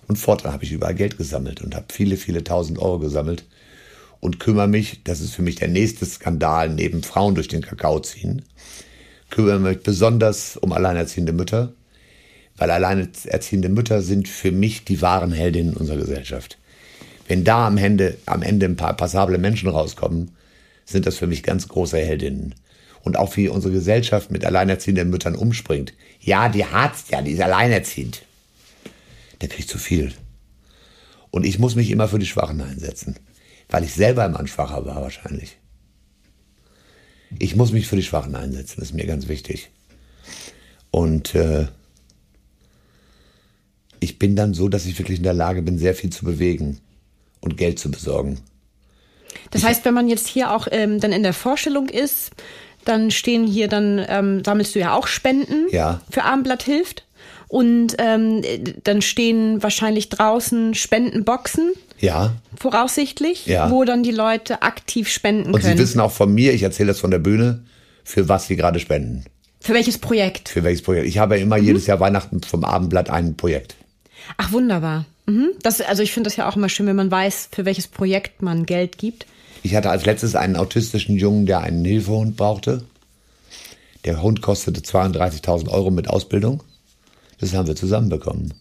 [0.08, 3.44] Und fortan habe ich überall Geld gesammelt und habe viele, viele tausend Euro gesammelt
[4.20, 8.00] und kümmere mich, das ist für mich der nächste Skandal neben Frauen durch den Kakao
[8.00, 8.42] ziehen,
[9.30, 11.72] kümmere mich besonders um alleinerziehende Mütter,
[12.56, 16.56] weil alleinerziehende Mütter sind für mich die wahren Heldinnen unserer Gesellschaft.
[17.28, 20.30] Wenn da am Ende, am Ende ein paar passable Menschen rauskommen,
[20.84, 22.54] sind das für mich ganz große Heldinnen.
[23.06, 25.94] Und auch wie unsere Gesellschaft mit alleinerziehenden Müttern umspringt.
[26.20, 28.22] Ja, die hat's ja, die ist alleinerziehend.
[29.40, 30.12] Der kriegt zu viel.
[31.30, 33.14] Und ich muss mich immer für die Schwachen einsetzen,
[33.68, 35.56] weil ich selber immer ein Schwacher war wahrscheinlich.
[37.38, 39.70] Ich muss mich für die Schwachen einsetzen, das ist mir ganz wichtig.
[40.90, 41.68] Und äh,
[44.00, 46.80] ich bin dann so, dass ich wirklich in der Lage bin, sehr viel zu bewegen
[47.40, 48.40] und Geld zu besorgen.
[49.52, 52.32] Das heißt, wenn man jetzt hier auch ähm, dann in der Vorstellung ist,
[52.88, 56.00] dann stehen hier, dann ähm, sammelst du ja auch Spenden Ja.
[56.10, 57.04] für Abendblatt hilft.
[57.48, 58.42] Und ähm,
[58.82, 62.32] dann stehen wahrscheinlich draußen Spendenboxen, Ja.
[62.58, 63.70] voraussichtlich, Ja.
[63.70, 65.76] wo dann die Leute aktiv spenden Und können.
[65.76, 67.62] Sie wissen auch von mir, ich erzähle das von der Bühne,
[68.04, 69.24] für was Sie gerade spenden.
[69.60, 70.48] für welches Projekt?
[70.48, 71.06] Für welches Projekt.
[71.08, 73.74] Ich habe immer jedes Jahr Weihnachten vom Abendblatt ein Projekt.
[74.36, 75.06] Ach, wunderbar.
[75.26, 75.48] Mhm.
[75.62, 78.42] Das, also ich finde das ja auch immer schön, wenn man weiß, für welches Projekt
[78.42, 79.26] man Geld gibt.
[79.66, 82.84] Ich hatte als letztes einen autistischen Jungen, der einen Hilfehund brauchte.
[84.04, 86.62] Der Hund kostete 32.000 Euro mit Ausbildung.
[87.40, 88.54] Das haben wir zusammenbekommen.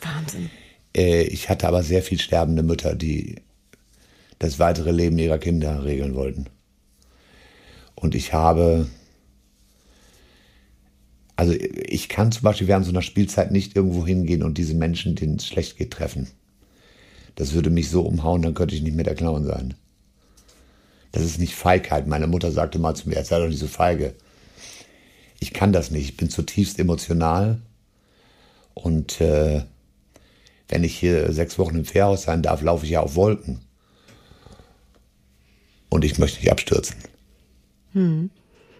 [0.00, 0.48] Wahnsinn.
[0.96, 3.42] Äh, Ich hatte aber sehr viel sterbende Mütter, die
[4.38, 6.46] das weitere Leben ihrer Kinder regeln wollten.
[7.94, 8.86] Und ich habe,
[11.36, 15.16] also ich kann zum Beispiel während so einer Spielzeit nicht irgendwo hingehen und diese Menschen,
[15.16, 16.28] denen es schlecht geht, treffen.
[17.34, 19.74] Das würde mich so umhauen, dann könnte ich nicht mehr der Clown sein.
[21.12, 22.06] Das ist nicht Feigheit.
[22.06, 24.14] Meine Mutter sagte mal zu mir, jetzt sei doch nicht so feige.
[25.40, 26.04] Ich kann das nicht.
[26.04, 27.60] Ich bin zutiefst emotional.
[28.74, 29.62] Und äh,
[30.68, 33.60] wenn ich hier sechs Wochen im Fährhaus sein darf, laufe ich ja auf Wolken.
[35.88, 36.94] Und ich möchte nicht abstürzen.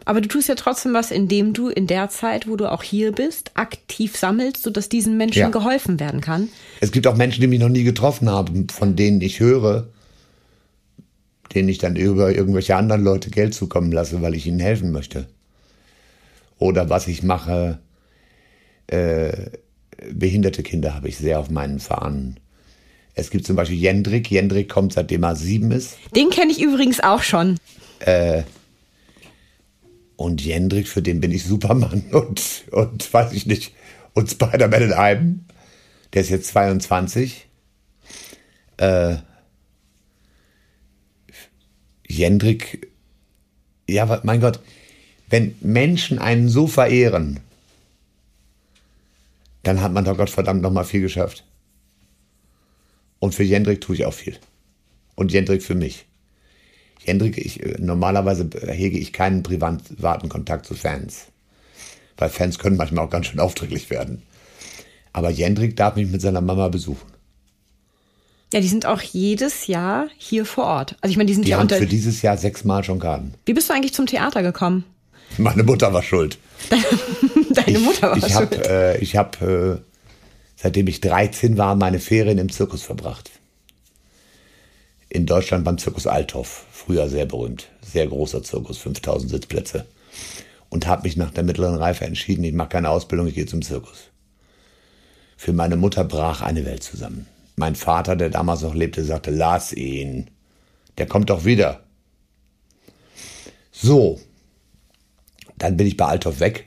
[0.04, 3.10] Aber du tust ja trotzdem was, indem du in der Zeit, wo du auch hier
[3.10, 5.48] bist, aktiv sammelst, sodass diesen Menschen Ja.
[5.48, 6.48] geholfen werden kann.
[6.80, 9.88] Es gibt auch Menschen, die mich noch nie getroffen haben, von denen ich höre,
[11.54, 15.26] denen ich dann über irgendwelche anderen Leute Geld zukommen lasse, weil ich ihnen helfen möchte.
[16.58, 17.80] Oder was ich mache,
[18.86, 19.50] äh,
[20.12, 22.38] behinderte Kinder habe ich sehr auf meinen Fahnen.
[23.14, 24.30] Es gibt zum Beispiel Jendrik.
[24.30, 25.96] Jendrik kommt seitdem er sieben ist.
[26.14, 27.58] Den kenne ich übrigens auch schon.
[30.16, 33.74] Und Jendrik, für den bin ich Superman und, und weiß ich nicht,
[34.12, 35.44] und Spider-Man in einem.
[36.12, 37.48] Der ist jetzt 22.
[38.76, 39.16] Äh,
[42.10, 42.90] Jendrik,
[43.88, 44.60] ja, mein Gott,
[45.28, 47.38] wenn Menschen einen so verehren,
[49.62, 51.44] dann hat man doch Gottverdammt noch mal viel geschafft.
[53.20, 54.36] Und für Jendrik tue ich auch viel.
[55.14, 56.06] Und Jendrik für mich.
[57.04, 61.26] Jendrik, ich, äh, normalerweise hege ich keinen privaten Kontakt zu Fans.
[62.16, 64.22] Weil Fans können manchmal auch ganz schön aufdringlich werden.
[65.12, 67.09] Aber Jendrik darf mich mit seiner Mama besuchen.
[68.52, 70.96] Ja, die sind auch jedes Jahr hier vor Ort.
[71.00, 71.76] Also ich meine, die sind Die ja haben unter.
[71.76, 73.34] für dieses Jahr sechsmal schon Karten.
[73.46, 74.84] Wie bist du eigentlich zum Theater gekommen?
[75.38, 76.38] Meine Mutter war schuld.
[77.50, 78.34] Deine Mutter war ich schuld.
[78.34, 79.76] habe, äh, ich hab, äh,
[80.56, 83.30] seitdem ich 13 war, meine Ferien im Zirkus verbracht.
[85.08, 86.64] In Deutschland beim Zirkus Althoff.
[86.72, 87.68] Früher sehr berühmt.
[87.82, 89.86] Sehr großer Zirkus, 5000 Sitzplätze.
[90.68, 93.62] Und habe mich nach der mittleren Reife entschieden, ich mache keine Ausbildung, ich gehe zum
[93.62, 94.08] Zirkus.
[95.36, 97.26] Für meine Mutter brach eine Welt zusammen.
[97.56, 100.30] Mein Vater, der damals noch lebte, sagte, lass ihn.
[100.98, 101.80] Der kommt doch wieder.
[103.72, 104.20] So.
[105.56, 106.66] Dann bin ich bei Althoff weg.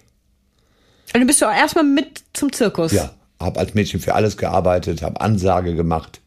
[1.14, 2.92] Und dann bist du auch erstmal mit zum Zirkus.
[2.92, 6.22] Ja, habe als Mädchen für alles gearbeitet, habe Ansage gemacht.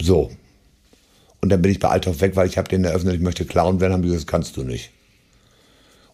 [0.00, 0.30] So.
[1.40, 3.80] Und dann bin ich bei Althoff weg, weil ich habe denen eröffnet, ich möchte Clown
[3.80, 4.90] werden, haben die gesagt, das kannst du nicht.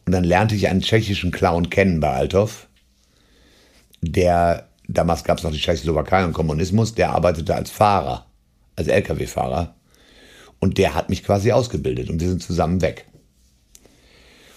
[0.05, 2.69] Und dann lernte ich einen tschechischen Clown kennen bei Althoff,
[4.01, 8.27] der, damals gab es noch die Tschechoslowakei und Kommunismus, der arbeitete als Fahrer,
[8.77, 9.75] als Lkw-Fahrer.
[10.59, 13.07] Und der hat mich quasi ausgebildet und wir sind zusammen weg.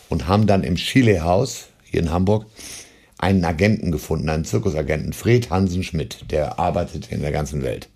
[0.07, 2.45] Und haben dann im Chile-Haus hier in Hamburg
[3.17, 7.89] einen Agenten gefunden, einen Zirkusagenten, Fred Hansen Schmidt, der arbeitet in der ganzen Welt.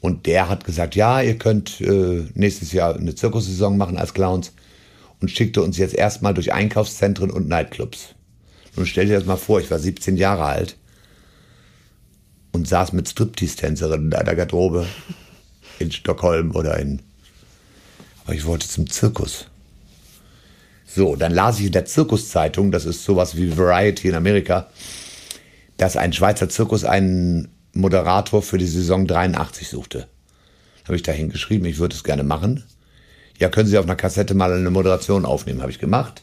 [0.00, 4.52] Und der hat gesagt, ja, ihr könnt äh, nächstes Jahr eine Zirkussaison machen als Clowns
[5.20, 8.14] und schickte uns jetzt erstmal durch Einkaufszentren und Nightclubs.
[8.76, 10.77] Nun stell dir das mal vor, ich war 17 Jahre alt
[12.52, 14.86] und saß mit Striptease-Tänzerinnen in einer Garderobe
[15.78, 17.00] in Stockholm oder in...
[18.24, 19.46] Aber ich wollte zum Zirkus.
[20.86, 24.68] So, dann las ich in der Zirkuszeitung, das ist sowas wie Variety in Amerika,
[25.76, 30.08] dass ein Schweizer Zirkus einen Moderator für die Saison 83 suchte.
[30.84, 32.64] Habe ich da hingeschrieben, ich würde es gerne machen.
[33.38, 36.22] Ja, können Sie auf einer Kassette mal eine Moderation aufnehmen, habe ich gemacht.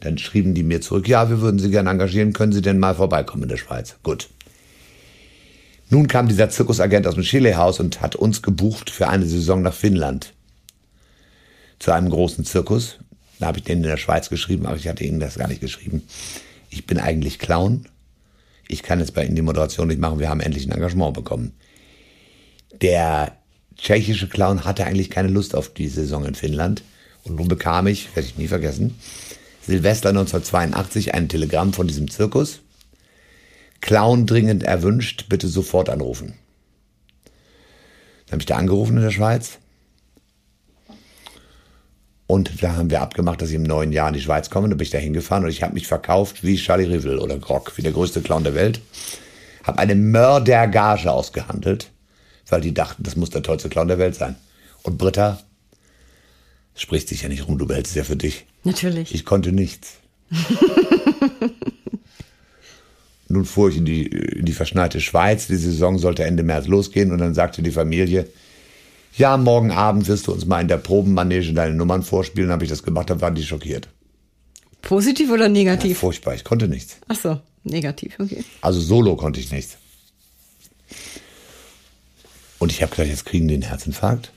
[0.00, 2.94] Dann schrieben die mir zurück, ja, wir würden Sie gerne engagieren, können Sie denn mal
[2.94, 3.96] vorbeikommen in der Schweiz?
[4.02, 4.28] Gut.
[5.90, 9.74] Nun kam dieser Zirkusagent aus dem Chile-Haus und hat uns gebucht für eine Saison nach
[9.74, 10.32] Finnland.
[11.78, 12.98] Zu einem großen Zirkus.
[13.38, 15.60] Da habe ich den in der Schweiz geschrieben, aber ich hatte ihnen das gar nicht
[15.60, 16.02] geschrieben.
[16.70, 17.86] Ich bin eigentlich Clown.
[18.68, 20.18] Ich kann jetzt bei Ihnen die Moderation nicht machen.
[20.18, 21.52] Wir haben endlich ein Engagement bekommen.
[22.80, 23.36] Der
[23.76, 26.82] tschechische Clown hatte eigentlich keine Lust auf die Saison in Finnland.
[27.24, 28.94] Und nun bekam ich, werde ich nie vergessen,
[29.66, 32.60] Silvester 1982 ein Telegramm von diesem Zirkus.
[33.84, 36.32] Clown dringend erwünscht, bitte sofort anrufen.
[38.24, 39.58] Dann habe ich da angerufen in der Schweiz.
[42.26, 44.70] Und da haben wir abgemacht, dass ich im neuen Jahr in die Schweiz komme.
[44.70, 47.76] Da bin ich da hingefahren und ich habe mich verkauft wie Charlie Rivel oder Grock,
[47.76, 48.80] wie der größte Clown der Welt.
[49.64, 51.90] Habe eine Mördergage ausgehandelt,
[52.48, 54.36] weil die dachten, das muss der tollste Clown der Welt sein.
[54.82, 55.42] Und Britta,
[56.74, 58.46] spricht sich ja nicht rum, du behältst es ja für dich.
[58.62, 59.14] Natürlich.
[59.14, 59.98] Ich konnte nichts.
[63.34, 65.48] Nun fuhr ich in die, in die verschneite Schweiz.
[65.48, 68.28] Die Saison sollte Ende März losgehen und dann sagte die Familie,
[69.16, 72.52] ja, morgen Abend wirst du uns mal in der Probenmanege deine Nummern vorspielen.
[72.52, 73.88] Habe ich das gemacht, dann waren die schockiert.
[74.82, 75.90] Positiv oder negativ?
[75.90, 76.98] Ja, furchtbar, ich konnte nichts.
[77.08, 78.44] Ach so, negativ, okay.
[78.60, 79.78] Also solo konnte ich nichts.
[82.60, 84.30] Und ich habe gedacht, jetzt kriegen die einen Herzinfarkt.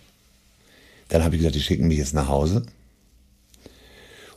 [1.10, 2.66] Dann habe ich gesagt, die schicken mich jetzt nach Hause.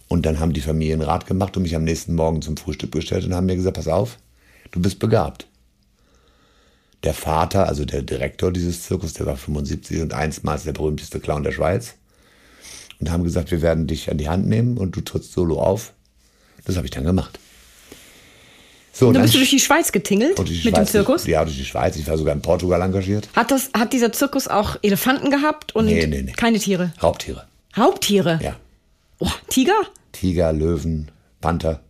[0.06, 3.24] Und dann haben die Familien Rat gemacht und mich am nächsten Morgen zum Frühstück bestellt
[3.24, 4.18] und haben mir gesagt, pass auf,
[4.70, 5.46] du bist begabt.
[7.02, 11.42] Der Vater, also der Direktor dieses Zirkus, der war 75 und einstmals der berühmteste Clown
[11.42, 11.94] der Schweiz.
[12.98, 15.94] Und haben gesagt, wir werden dich an die Hand nehmen und du trittst solo auf.
[16.66, 17.38] Das habe ich dann gemacht.
[18.92, 21.26] So, und dann bist du durch die Schweiz getingelt die mit Schweiz, dem Zirkus?
[21.26, 21.96] Ja, durch die Schweiz.
[21.96, 23.28] Ich war sogar in Portugal engagiert.
[23.34, 26.32] Hat, das, hat dieser Zirkus auch Elefanten gehabt und nee, nee, nee.
[26.32, 26.92] keine Tiere?
[27.02, 27.46] Raubtiere.
[27.76, 28.40] Raubtiere?
[28.42, 28.56] Ja.
[29.18, 29.72] Oh, Tiger?
[30.12, 31.80] Tiger, Löwen, Panther.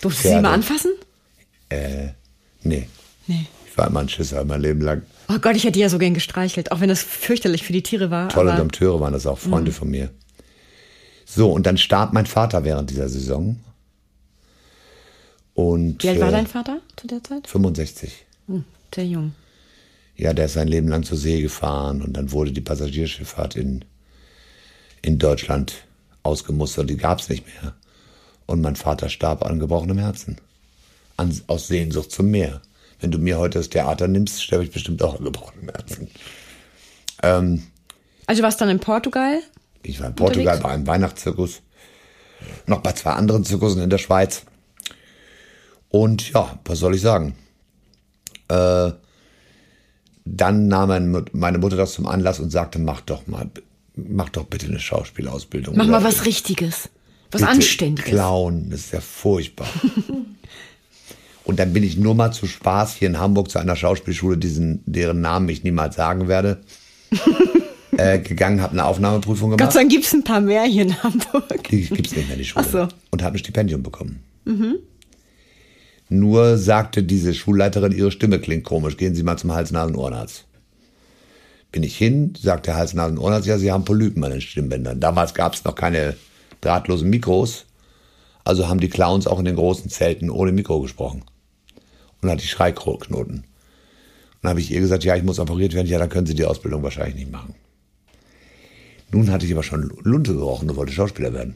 [0.00, 0.92] Durftest du sie mal anfassen?
[1.68, 2.08] Äh,
[2.62, 2.88] nee.
[3.26, 3.46] Nee.
[3.66, 5.02] Ich war immer ein Schisser mein Leben lang.
[5.28, 7.82] Oh Gott, ich hätte die ja so gern gestreichelt, auch wenn das fürchterlich für die
[7.82, 8.28] Tiere war.
[8.28, 9.74] Tolle Dompteure waren das auch, Freunde mhm.
[9.74, 10.10] von mir.
[11.24, 13.58] So, und dann starb mein Vater während dieser Saison.
[15.54, 17.48] Und, Wie alt war äh, dein Vater zu der Zeit?
[17.48, 18.24] 65.
[18.46, 19.32] Hm, sehr jung.
[20.14, 23.84] Ja, der ist sein Leben lang zur See gefahren und dann wurde die Passagierschifffahrt in,
[25.02, 25.84] in Deutschland
[26.22, 26.88] ausgemustert.
[26.88, 27.74] Die gab es nicht mehr.
[28.46, 30.36] Und mein Vater starb an gebrochenem Herzen.
[31.16, 32.60] An, aus Sehnsucht zum Meer.
[33.00, 36.08] Wenn du mir heute das Theater nimmst, sterbe ich bestimmt auch an gebrochenem Herzen.
[37.22, 37.62] Ähm,
[38.26, 39.40] also warst du dann in Portugal?
[39.82, 41.62] Ich war in Portugal bei einem Weihnachtszirkus.
[42.66, 44.42] Noch bei zwei anderen Zirkussen in der Schweiz.
[45.88, 47.36] Und ja, was soll ich sagen?
[48.48, 48.92] Äh,
[50.24, 53.48] dann nahm meine Mutter das zum Anlass und sagte, mach doch mal,
[53.94, 55.76] mach doch bitte eine Schauspielausbildung.
[55.76, 56.90] Mach mal was Richtiges.
[57.30, 58.10] Was Anständiges.
[58.10, 59.68] Clown, das ist ja furchtbar.
[61.46, 64.82] und dann bin ich nur mal zu Spaß hier in Hamburg zu einer Schauspielschule, diesen,
[64.84, 66.58] deren Namen ich niemals sagen werde.
[67.96, 69.60] äh, gegangen, habe eine Aufnahmeprüfung gemacht.
[69.60, 71.68] Gott sei Dank gibt es ein paar mehr hier in Hamburg.
[71.70, 72.64] Die gibt es nicht mehr, die Schule.
[72.66, 72.88] Ach so.
[73.12, 74.24] Und habe ein Stipendium bekommen.
[74.44, 74.78] Mhm.
[76.08, 80.46] Nur sagte diese Schulleiterin, ihre Stimme klingt komisch, gehen Sie mal zum Hals-Nasen-Ohrenarzt.
[81.70, 84.98] Bin ich hin, sagt der Hals-Nasen-Ohrenarzt, ja, Sie haben Polypen an den Stimmbändern.
[84.98, 86.16] Damals gab es noch keine
[86.60, 87.66] drahtlosen Mikros,
[88.42, 91.22] also haben die Clowns auch in den großen Zelten ohne Mikro gesprochen.
[92.26, 93.14] Und hatte ich Schreiknoten.
[93.14, 93.44] Und
[94.42, 96.44] dann habe ich ihr gesagt, ja, ich muss operiert werden, ja, dann können Sie die
[96.44, 97.54] Ausbildung wahrscheinlich nicht machen.
[99.12, 101.54] Nun hatte ich aber schon Lunte gerochen und wollte Schauspieler werden.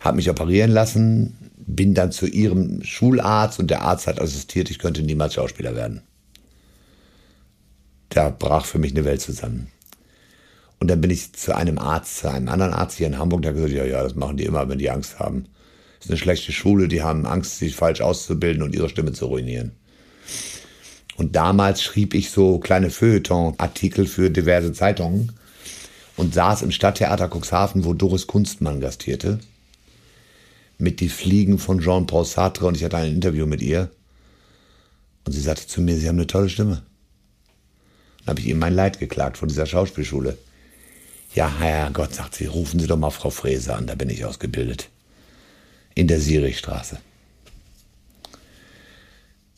[0.00, 4.78] Hab mich operieren lassen, bin dann zu ihrem Schularzt und der Arzt hat assistiert, ich
[4.78, 6.02] könnte niemals Schauspieler werden.
[8.10, 9.68] Da brach für mich eine Welt zusammen.
[10.80, 13.52] Und dann bin ich zu einem Arzt, zu einem anderen Arzt hier in Hamburg, der
[13.52, 15.46] hat gesagt, ja, ja, das machen die immer, wenn die Angst haben.
[16.02, 19.70] Ist eine schlechte Schule, die haben Angst, sich falsch auszubilden und ihre Stimme zu ruinieren.
[21.16, 25.30] Und damals schrieb ich so kleine Feuilleton-Artikel für diverse Zeitungen
[26.16, 29.38] und saß im Stadttheater Cuxhaven, wo Doris Kunstmann gastierte
[30.78, 33.88] mit Die Fliegen von Jean-Paul Sartre und ich hatte ein Interview mit ihr.
[35.24, 36.82] Und sie sagte zu mir, Sie haben eine tolle Stimme.
[38.18, 40.36] Dann habe ich ihm mein Leid geklagt von dieser Schauspielschule.
[41.36, 44.88] Ja, Herrgott, sagt sie, rufen Sie doch mal Frau Fräse an, da bin ich ausgebildet.
[45.94, 46.98] In der Sierichstraße.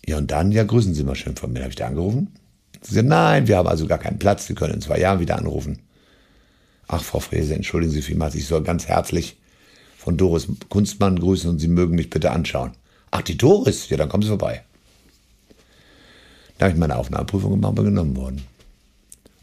[0.07, 1.61] Ja, und dann, ja, grüßen Sie mal schön von mir.
[1.61, 2.35] Habe ich da angerufen?
[2.83, 5.39] Sie sagt, nein, wir haben also gar keinen Platz, Sie können in zwei Jahren wieder
[5.39, 5.81] anrufen.
[6.87, 9.39] Ach, Frau Fräse, entschuldigen Sie vielmals, ich soll ganz herzlich
[9.97, 12.73] von Doris Kunstmann grüßen und Sie mögen mich bitte anschauen.
[13.11, 13.89] Ach, die Doris?
[13.89, 14.63] Ja, dann kommen Sie vorbei.
[16.59, 18.43] Da habe ich meine Aufnahmeprüfung gemacht und genommen worden.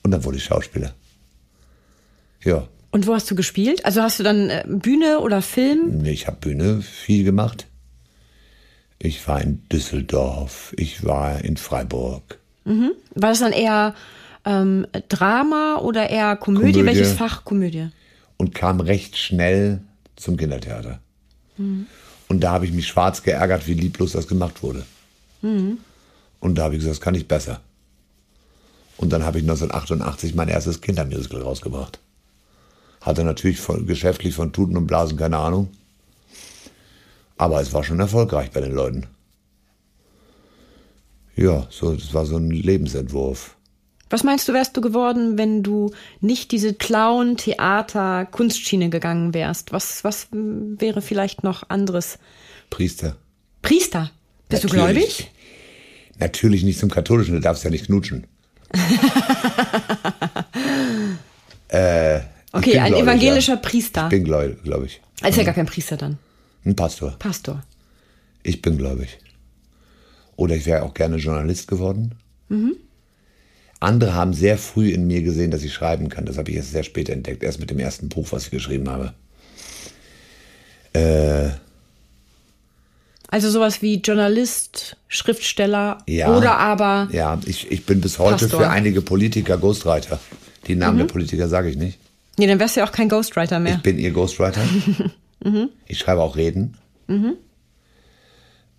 [0.04, 0.94] Und dann wurde ich Schauspieler.
[2.44, 2.68] Ja.
[2.92, 3.86] Und wo hast du gespielt?
[3.86, 6.00] Also hast du dann äh, Bühne oder Film?
[6.02, 7.68] Nee, ich habe Bühne viel gemacht.
[9.00, 12.39] Ich war in Düsseldorf, ich war in Freiburg.
[12.66, 12.92] Mhm.
[13.16, 13.96] War das dann eher
[14.46, 16.74] ähm, Drama oder eher Komödie?
[16.74, 16.86] Komödie?
[16.86, 17.89] Welches Fach Komödie?
[18.38, 19.82] Und kam recht schnell
[20.16, 21.00] zum Kindertheater.
[22.28, 24.86] Und da habe ich mich schwarz geärgert, wie lieblos das gemacht wurde.
[26.39, 27.62] Und da habe ich gesagt, das kann ich besser.
[28.98, 32.00] Und dann habe ich 1988 mein erstes Kindermusical rausgebracht.
[33.02, 35.70] Hatte natürlich von, geschäftlich von Tuten und Blasen keine Ahnung.
[37.38, 39.08] Aber es war schon erfolgreich bei den Leuten.
[41.36, 43.56] Ja, so, das war so ein Lebensentwurf.
[44.12, 49.72] Was meinst du, wärst du geworden, wenn du nicht diese Clown, Theater, Kunstschiene gegangen wärst?
[49.72, 52.20] Was, was wäre vielleicht noch anderes?
[52.70, 53.16] Priester.
[53.62, 54.12] Priester.
[54.49, 55.18] Bist du Natürlich.
[55.18, 55.32] gläubig?
[56.20, 58.28] Natürlich nicht zum Katholischen, du darfst ja nicht knutschen.
[61.70, 62.20] äh,
[62.54, 63.60] Okay, bin ein evangelischer ja.
[63.60, 64.04] Priester.
[64.06, 65.02] Ich bin gläubig, glaube ich.
[65.22, 66.18] Also ja gar kein Priester dann.
[66.66, 67.12] Ein Pastor.
[67.20, 67.64] Pastor.
[68.43, 69.18] Ich bin gläubig.
[70.36, 72.16] Oder ich wäre auch gerne Journalist geworden.
[73.80, 76.26] Andere haben sehr früh in mir gesehen, dass ich schreiben kann.
[76.26, 77.43] Das habe ich erst sehr spät entdeckt.
[77.43, 79.14] Erst mit dem ersten Buch, was ich geschrieben habe.
[83.30, 86.36] Also sowas wie Journalist, Schriftsteller Ja.
[86.36, 88.60] oder aber Ja, ich, ich bin bis heute Pastor.
[88.62, 90.20] für einige Politiker Ghostwriter.
[90.68, 90.99] Die Namen Mhm.
[90.99, 91.97] der Politiker sage ich nicht.
[92.38, 93.75] Nee, dann wärst du ja auch kein Ghostwriter mehr.
[93.75, 94.61] Ich bin ihr Ghostwriter.
[95.88, 96.77] Ich schreibe auch Reden.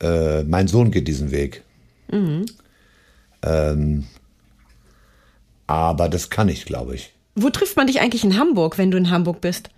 [0.00, 1.64] Äh, mein Sohn geht diesen Weg.
[3.42, 4.07] Ähm,
[5.66, 7.12] aber das kann ich, glaube ich.
[7.34, 9.70] Wo trifft man dich eigentlich in Hamburg, wenn du in Hamburg bist?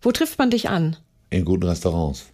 [0.00, 0.96] Wo trifft man dich an?
[1.28, 2.26] In guten Restaurants.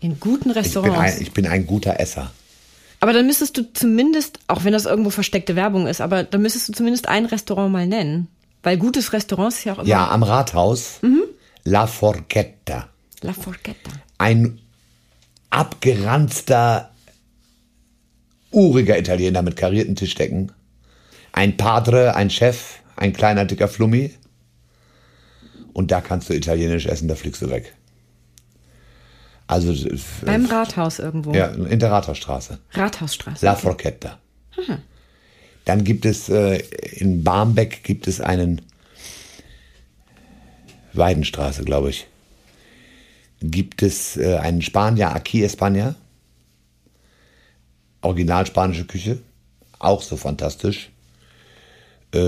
[0.00, 0.98] In guten Ich bin, Restaurants.
[1.16, 2.30] ein, ich bin ein guter Esser.
[3.00, 6.68] aber dann müsstest du zumindest, auch wenn das irgendwo versteckte Werbung ist, aber dann müsstest
[6.68, 8.28] du zumindest ein Restaurant mal nennen.
[8.62, 11.00] Weil gutes Restaurant ist ja auch immer Ja, am Rathaus.
[11.64, 12.88] La Forchetta.
[13.22, 13.90] La Forchetta.
[14.18, 14.58] Ein
[15.50, 16.90] abgeranzter,
[18.50, 20.52] uriger Italiener mit karierten Tischdecken.
[21.32, 24.14] Ein Padre, ein Chef, ein kleiner, dicker Flummi.
[25.72, 27.74] Und da kannst du italienisch essen, da fliegst du weg.
[29.46, 31.32] Also, äh, Beim Rathaus irgendwo.
[31.32, 32.58] ja, in der Rathausstraße.
[32.72, 33.44] Rathausstraße.
[33.44, 34.18] La Forchetta.
[35.70, 36.64] Dann gibt es äh,
[36.96, 38.60] in Barmbek gibt es einen
[40.94, 42.08] Weidenstraße, glaube ich.
[43.40, 45.94] Gibt es äh, einen Spanier, Aquí España.
[48.02, 49.20] Original spanische Küche.
[49.78, 50.90] Auch so fantastisch.
[52.12, 52.18] Äh,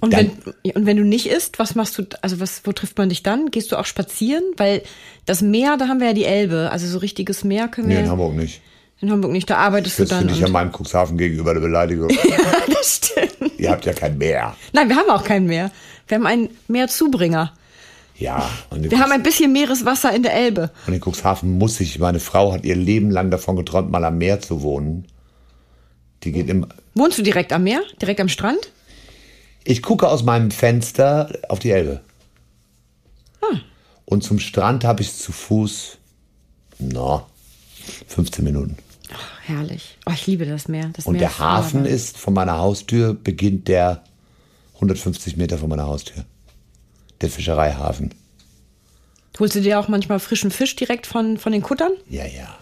[0.00, 0.30] Und dann,
[0.62, 3.22] wenn, und wenn du nicht isst, was machst du, also was, wo trifft man dich
[3.22, 3.50] dann?
[3.50, 4.44] Gehst du auch spazieren?
[4.56, 4.84] Weil
[5.26, 8.04] das Meer, da haben wir ja die Elbe, also so richtiges Meer können nee, wir
[8.04, 8.62] in Hamburg nicht.
[9.00, 10.18] In Hamburg nicht, da arbeitest Das du dann.
[10.20, 12.08] finde ich ja meinem Cuxhaven gegenüber eine Beleidigung.
[12.72, 13.58] das stimmt.
[13.58, 14.54] Ihr habt ja kein Meer.
[14.72, 15.70] Nein, wir haben auch kein Meer.
[16.08, 17.52] Wir haben einen Meerzubringer.
[18.16, 20.70] Ja, Wir haben ein bisschen Meereswasser in der Elbe.
[20.86, 24.18] Und in Cuxhaven muss ich, meine Frau hat ihr Leben lang davon geträumt, mal am
[24.18, 25.06] Meer zu wohnen.
[26.22, 26.66] Die geht im.
[26.94, 27.80] Wohnst du direkt am Meer?
[28.02, 28.58] Direkt am Strand?
[29.64, 32.00] Ich gucke aus meinem Fenster auf die Elbe.
[34.04, 35.96] Und zum Strand habe ich zu Fuß,
[36.80, 37.24] na,
[38.08, 38.76] 15 Minuten.
[39.12, 39.98] Ach, herrlich.
[40.06, 40.90] Oh, ich liebe das Meer.
[40.92, 41.94] Das Und Meer der ist Hafen wunderbar.
[41.94, 44.02] ist von meiner Haustür, beginnt der
[44.74, 46.24] 150 Meter von meiner Haustür.
[47.20, 48.14] Der Fischereihafen.
[49.38, 51.92] Holst du dir auch manchmal frischen Fisch direkt von, von den Kuttern?
[52.08, 52.56] Ja, ja.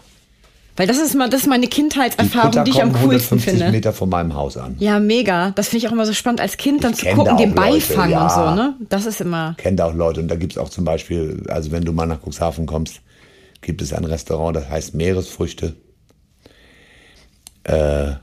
[0.77, 3.49] Weil das ist mal, das ist meine Die Kindheitserfahrung, Kutter die ich am coolsten 150
[3.49, 3.71] finde.
[3.71, 4.77] Meter von meinem Haus an.
[4.79, 5.51] Ja, mega.
[5.51, 7.53] Das finde ich auch immer so spannend als Kind dann Ich zu gucken, da den
[7.53, 8.23] Beifang ja.
[8.23, 8.75] und so, ne?
[8.87, 9.55] Das ist immer.
[9.57, 10.21] kennt auch Leute.
[10.21, 13.01] Und da gibt es auch zum Beispiel, also wenn du mal nach Cuxhaven kommst,
[13.61, 15.75] gibt es ein Restaurant, das heißt Meeresfrüchte.
[17.63, 18.13] Äh,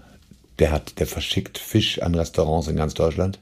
[0.58, 3.38] der hat, der verschickt Fisch an Restaurants in ganz Deutschland.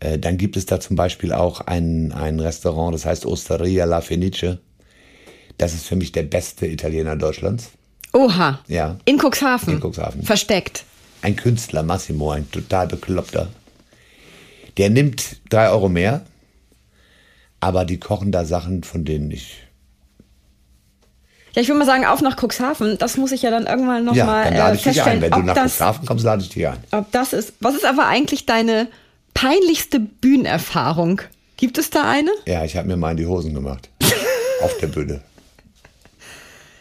[0.00, 4.00] Äh, dann gibt es da zum Beispiel auch ein, ein Restaurant, das heißt Osteria La
[4.00, 4.58] Fenice.
[5.58, 7.70] Das ist für mich der beste Italiener Deutschlands.
[8.12, 8.60] Oha.
[8.68, 8.96] Ja.
[9.04, 9.74] In Cuxhaven.
[9.74, 10.22] In Cuxhaven.
[10.22, 10.84] Versteckt.
[11.22, 13.48] Ein Künstler, Massimo, ein total bekloppter.
[14.76, 16.24] Der nimmt drei Euro mehr,
[17.60, 19.63] aber die kochen da Sachen, von denen ich.
[21.54, 22.98] Ja, ich würde mal sagen, auf nach Cuxhaven.
[22.98, 24.94] Das muss ich ja dann irgendwann Ja, nochmal dann äh, lade ich dich ein.
[24.94, 26.78] feststellen, Wenn du nach das, Cuxhaven kommst, lade ich dich ein.
[26.90, 27.52] ob das ist.
[27.60, 28.88] Was ist aber eigentlich deine
[29.34, 31.20] peinlichste Bühnenerfahrung?
[31.56, 32.30] Gibt es da eine?
[32.46, 33.88] Ja, ich habe mir mal in die Hosen gemacht.
[34.62, 35.20] Auf der Bühne.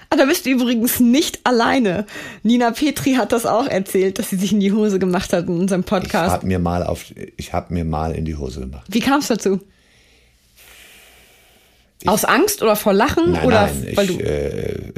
[0.09, 2.05] Ah, da bist du übrigens nicht alleine.
[2.43, 5.59] Nina Petri hat das auch erzählt, dass sie sich in die Hose gemacht hat in
[5.59, 6.31] unserem Ich Podcast.
[6.31, 7.05] habe mir mal auf,
[7.37, 8.85] ich habe mir mal in die Hose gemacht.
[8.89, 9.59] Wie kam es dazu?
[12.07, 14.93] Aus Angst oder vor Lachen Nein, oder nein, weil ich, du äh,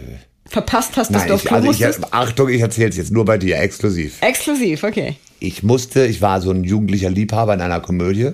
[0.46, 2.14] verpasst hast, dass nein, du auf ich, Klo also ich, musstest?
[2.14, 4.22] Achtung, ich erzähle es jetzt nur bei dir, exklusiv.
[4.22, 5.16] Exklusiv, okay.
[5.40, 8.32] Ich musste, ich war so ein jugendlicher Liebhaber in einer Komödie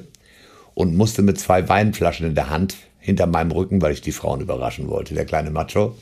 [0.74, 4.42] und musste mit zwei Weinflaschen in der Hand hinter meinem Rücken, weil ich die Frauen
[4.42, 5.96] überraschen wollte, der kleine Macho,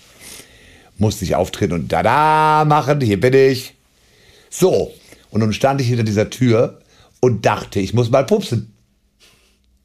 [0.97, 3.75] musste ich auftreten und da machen, hier bin ich.
[4.49, 4.91] So,
[5.31, 6.81] und nun stand ich hinter dieser Tür
[7.21, 8.73] und dachte, ich muss mal pupsen.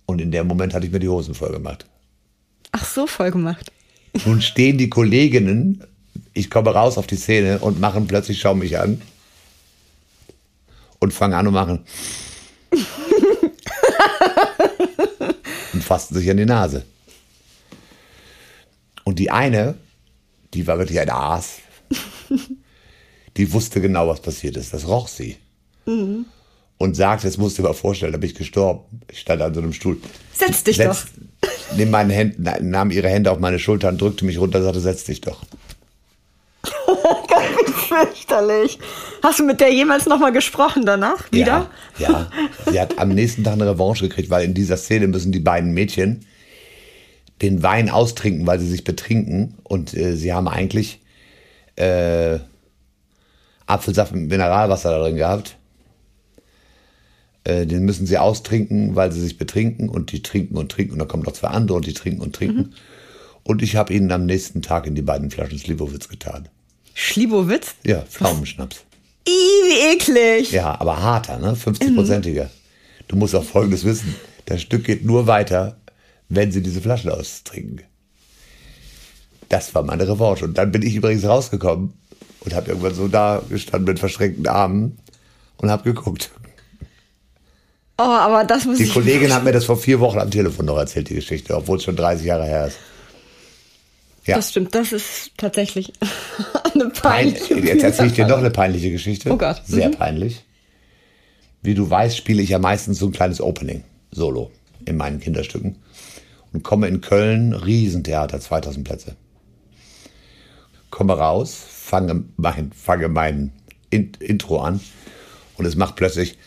[0.06, 1.86] Und in dem Moment hatte ich mir die Hosen voll gemacht.
[2.76, 3.70] Ach so, voll gemacht.
[4.26, 5.84] Nun stehen die Kolleginnen,
[6.32, 9.00] ich komme raus auf die Szene und machen plötzlich, schauen mich an
[10.98, 11.84] und fangen an und machen
[15.72, 16.84] und fassen sich an die Nase.
[19.04, 19.76] Und die eine,
[20.52, 21.58] die war wirklich ein Aas,
[23.36, 24.74] die wusste genau, was passiert ist.
[24.74, 25.36] Das roch sie.
[25.84, 29.00] Und sagte, das musst du dir mal vorstellen, da bin ich gestorben.
[29.12, 30.00] Ich stand an so einem Stuhl.
[30.32, 31.04] Setz dich doch.
[31.76, 35.20] Nimm meine Hände, nahm ihre Hände auf meine Schultern, drückte mich runter, sagte, setz dich
[35.20, 35.42] doch.
[37.88, 38.78] Fürchterlich.
[39.22, 41.30] Hast du mit der jemals nochmal gesprochen danach?
[41.30, 41.70] Wieder?
[41.98, 42.30] Ja, ja.
[42.70, 45.72] Sie hat am nächsten Tag eine Revanche gekriegt, weil in dieser Szene müssen die beiden
[45.72, 46.26] Mädchen
[47.42, 49.58] den Wein austrinken, weil sie sich betrinken.
[49.64, 51.00] Und äh, sie haben eigentlich
[51.76, 52.38] äh,
[53.66, 55.56] Apfelsaft mit Mineralwasser da drin gehabt.
[57.44, 59.88] Äh, den müssen sie austrinken, weil sie sich betrinken.
[59.88, 60.94] Und die trinken und trinken.
[60.94, 62.58] Und dann kommen noch zwei andere und die trinken und trinken.
[62.58, 62.72] Mhm.
[63.44, 66.48] Und ich habe ihnen am nächsten Tag in die beiden Flaschen Slivovitz getan.
[66.94, 67.74] Schlibowitz?
[67.84, 68.84] Ja, Pflaumenschnaps.
[69.26, 70.52] Ih, wie eklig.
[70.52, 71.54] Ja, aber harter, ne?
[71.54, 72.48] 50-prozentiger.
[73.08, 74.14] Du musst auch Folgendes wissen.
[74.46, 75.76] Das Stück geht nur weiter,
[76.28, 77.82] wenn sie diese Flaschen austrinken.
[79.48, 80.44] Das war meine Revanche.
[80.44, 81.92] Und dann bin ich übrigens rausgekommen
[82.40, 84.98] und habe irgendwann so da gestanden mit verschränkten Armen
[85.58, 86.30] und habe geguckt.
[87.96, 88.88] Oh, aber das muss Die.
[88.88, 91.84] Kollegin hat mir das vor vier Wochen am Telefon noch erzählt, die Geschichte, obwohl es
[91.84, 92.78] schon 30 Jahre her ist.
[94.26, 94.36] Ja.
[94.36, 95.92] Das stimmt, das ist tatsächlich
[96.74, 99.30] eine Pein peinliche Jetzt erzähle ich dir noch eine peinliche Geschichte.
[99.30, 99.62] Oh Gott.
[99.66, 99.92] Sehr Mhm.
[99.94, 100.44] peinlich.
[101.62, 104.50] Wie du weißt, spiele ich ja meistens so ein kleines Opening, Solo,
[104.86, 105.76] in meinen Kinderstücken.
[106.52, 109.16] Und komme in Köln, Riesentheater, 2000 Plätze.
[110.90, 113.52] Komme raus, fange mein, fange mein
[113.90, 114.80] In Intro an
[115.58, 116.38] und es macht plötzlich.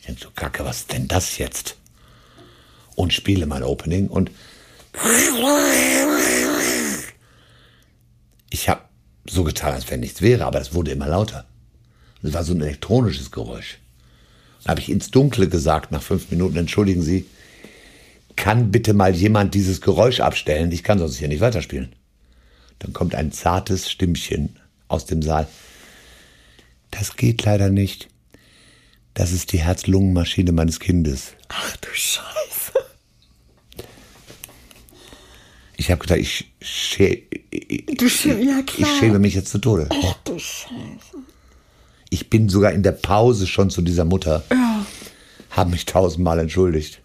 [0.00, 1.76] Ich denke so, Kacke, was ist denn das jetzt?
[2.96, 4.30] Und spiele mein Opening und
[8.50, 8.82] ich habe
[9.26, 11.46] so getan, als wenn nichts wäre, aber es wurde immer lauter.
[12.22, 13.78] Es war so ein elektronisches Geräusch.
[14.64, 17.26] Dann habe ich ins Dunkle gesagt, nach fünf Minuten, entschuldigen Sie,
[18.36, 20.72] kann bitte mal jemand dieses Geräusch abstellen?
[20.72, 21.92] Ich kann sonst hier nicht weiterspielen.
[22.78, 24.56] Dann kommt ein zartes Stimmchen
[24.90, 25.46] aus dem Saal.
[26.90, 28.08] Das geht leider nicht.
[29.14, 31.32] Das ist die Herz-Lungen-Maschine meines Kindes.
[31.48, 32.72] Ach du Scheiße.
[35.76, 37.22] Ich habe gedacht, ich, schä
[37.96, 39.88] Du schä- ja, ich schäme mich jetzt zu Tode.
[39.90, 40.70] Ach du Scheiße.
[42.10, 44.42] Ich bin sogar in der Pause schon zu dieser Mutter.
[44.50, 44.84] Ja.
[45.50, 47.00] Habe mich tausendmal entschuldigt.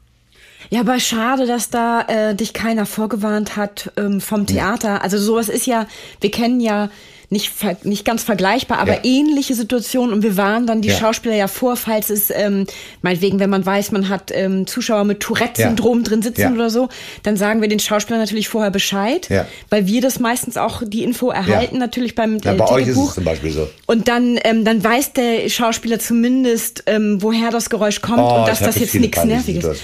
[0.72, 5.04] Ja, aber schade, dass da äh, dich keiner vorgewarnt hat ähm, vom Theater.
[5.04, 5.88] Also sowas ist ja,
[6.22, 6.90] wir kennen ja
[7.30, 7.52] nicht,
[7.86, 9.00] nicht ganz vergleichbar, aber Ja.
[9.04, 10.98] ähnliche Situationen und wir waren dann die Ja.
[10.98, 12.66] Schauspieler ja vor, falls es, ähm,
[13.02, 16.52] meinetwegen, wenn man weiß, man hat ähm, Zuschauer mit Tourette-Syndrom drin sitzen Ja.
[16.52, 16.90] oder so,
[17.24, 19.48] dann sagen wir den Schauspielern natürlich vorher Bescheid, Ja.
[19.70, 22.98] weil wir das meistens auch die Info erhalten, natürlich beim Ja, äh, bei euch ist
[22.98, 23.68] es zum Beispiel so.
[23.86, 28.48] Und dann, ähm, dann weiß der Schauspieler zumindest, ähm, woher das Geräusch kommt Oh, und
[28.48, 29.82] dass das jetzt nichts Nerviges ist.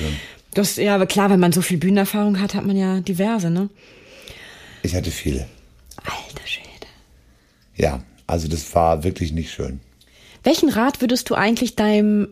[0.53, 3.69] Das, ja, aber klar, wenn man so viel Bühnenerfahrung hat, hat man ja diverse, ne?
[4.83, 5.47] Ich hatte viele.
[6.03, 6.67] Alter Schwede.
[7.75, 9.79] Ja, also das war wirklich nicht schön.
[10.43, 12.29] Welchen Rat würdest du eigentlich deinem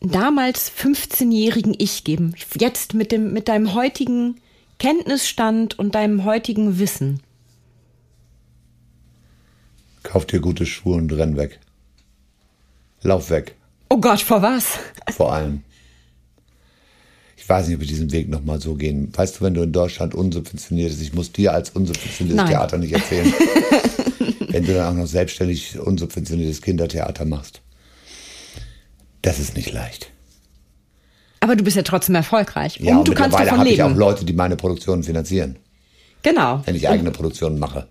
[0.00, 2.34] damals 15-jährigen Ich geben?
[2.58, 4.36] Jetzt mit dem, mit deinem heutigen
[4.78, 7.20] Kenntnisstand und deinem heutigen Wissen.
[10.02, 11.60] Kauf dir gute Schuhe und renn weg.
[13.02, 13.56] Lauf weg,
[13.92, 14.78] Oh Gott, vor was?
[15.14, 15.64] vor allem.
[17.36, 19.12] Ich weiß nicht, ob wir diesen Weg nochmal so gehen.
[19.14, 22.52] Weißt du, wenn du in Deutschland unsubventioniert bist, ich muss dir als unsubventioniertes Nein.
[22.52, 23.30] Theater nicht erzählen.
[24.48, 27.60] wenn du dann auch noch selbstständig unsubventioniertes Kindertheater machst.
[29.22, 30.10] Das ist nicht leicht.
[31.40, 32.78] Aber du bist ja trotzdem erfolgreich.
[32.80, 33.98] Ja, und du kannst mittlerweile davon habe ich auch leben.
[33.98, 35.56] Leute, die meine Produktionen finanzieren,
[36.22, 36.62] Genau.
[36.64, 37.88] wenn ich eigene Produktionen mache.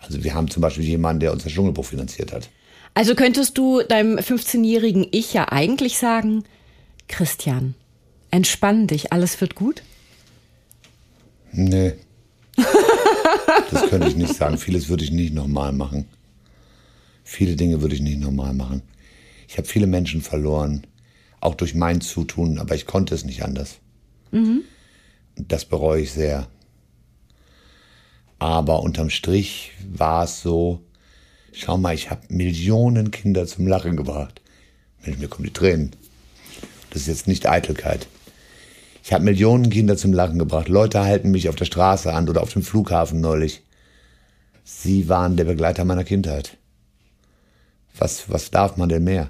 [0.00, 2.48] Also wir haben zum Beispiel jemanden, der uns das Dschungelbuch finanziert hat.
[2.92, 6.44] Also könntest du deinem 15-jährigen Ich ja eigentlich sagen,
[7.08, 7.74] Christian,
[8.30, 9.82] entspann dich, alles wird gut?
[11.52, 11.94] Nee.
[13.70, 14.58] Das könnte ich nicht sagen.
[14.58, 16.06] Vieles würde ich nicht nochmal machen.
[17.24, 18.82] Viele Dinge würde ich nicht nochmal machen.
[19.48, 20.86] Ich habe viele Menschen verloren,
[21.40, 23.76] auch durch mein Zutun, aber ich konnte es nicht anders.
[25.36, 26.48] Und Das bereue ich sehr.
[28.38, 30.82] Aber unterm Strich war es so,
[31.52, 34.40] schau mal, ich habe Millionen Kinder zum Lachen gebracht.
[35.04, 35.92] Mensch, mir kommen die Tränen.
[36.90, 38.06] Das ist jetzt nicht Eitelkeit.
[39.04, 40.68] Ich habe Millionen Kinder zum Lachen gebracht.
[40.68, 43.62] Leute halten mich auf der Straße an oder auf dem Flughafen neulich.
[44.64, 46.56] Sie waren der Begleiter meiner Kindheit.
[47.98, 49.28] Was, was darf man denn mehr?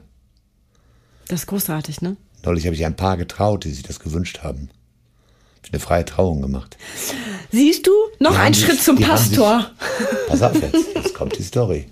[1.26, 2.16] Das ist großartig, ne?
[2.44, 4.70] Neulich habe ich ein Paar getraut, die sich das gewünscht haben.
[5.64, 6.76] Ich eine freie Trauung gemacht.
[7.50, 7.90] Siehst du?
[8.20, 9.70] Noch ein Schritt sich- zum Pastor.
[9.98, 11.86] Sich, pass auf jetzt, jetzt kommt die Story.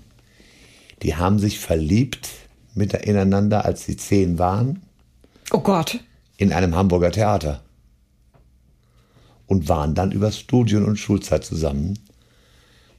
[1.01, 2.29] Die haben sich verliebt
[2.75, 4.83] mit- ineinander, als sie zehn waren,
[5.51, 5.99] Oh Gott.
[6.37, 7.62] in einem Hamburger Theater.
[9.47, 11.99] Und waren dann über Studien- und Schulzeit zusammen,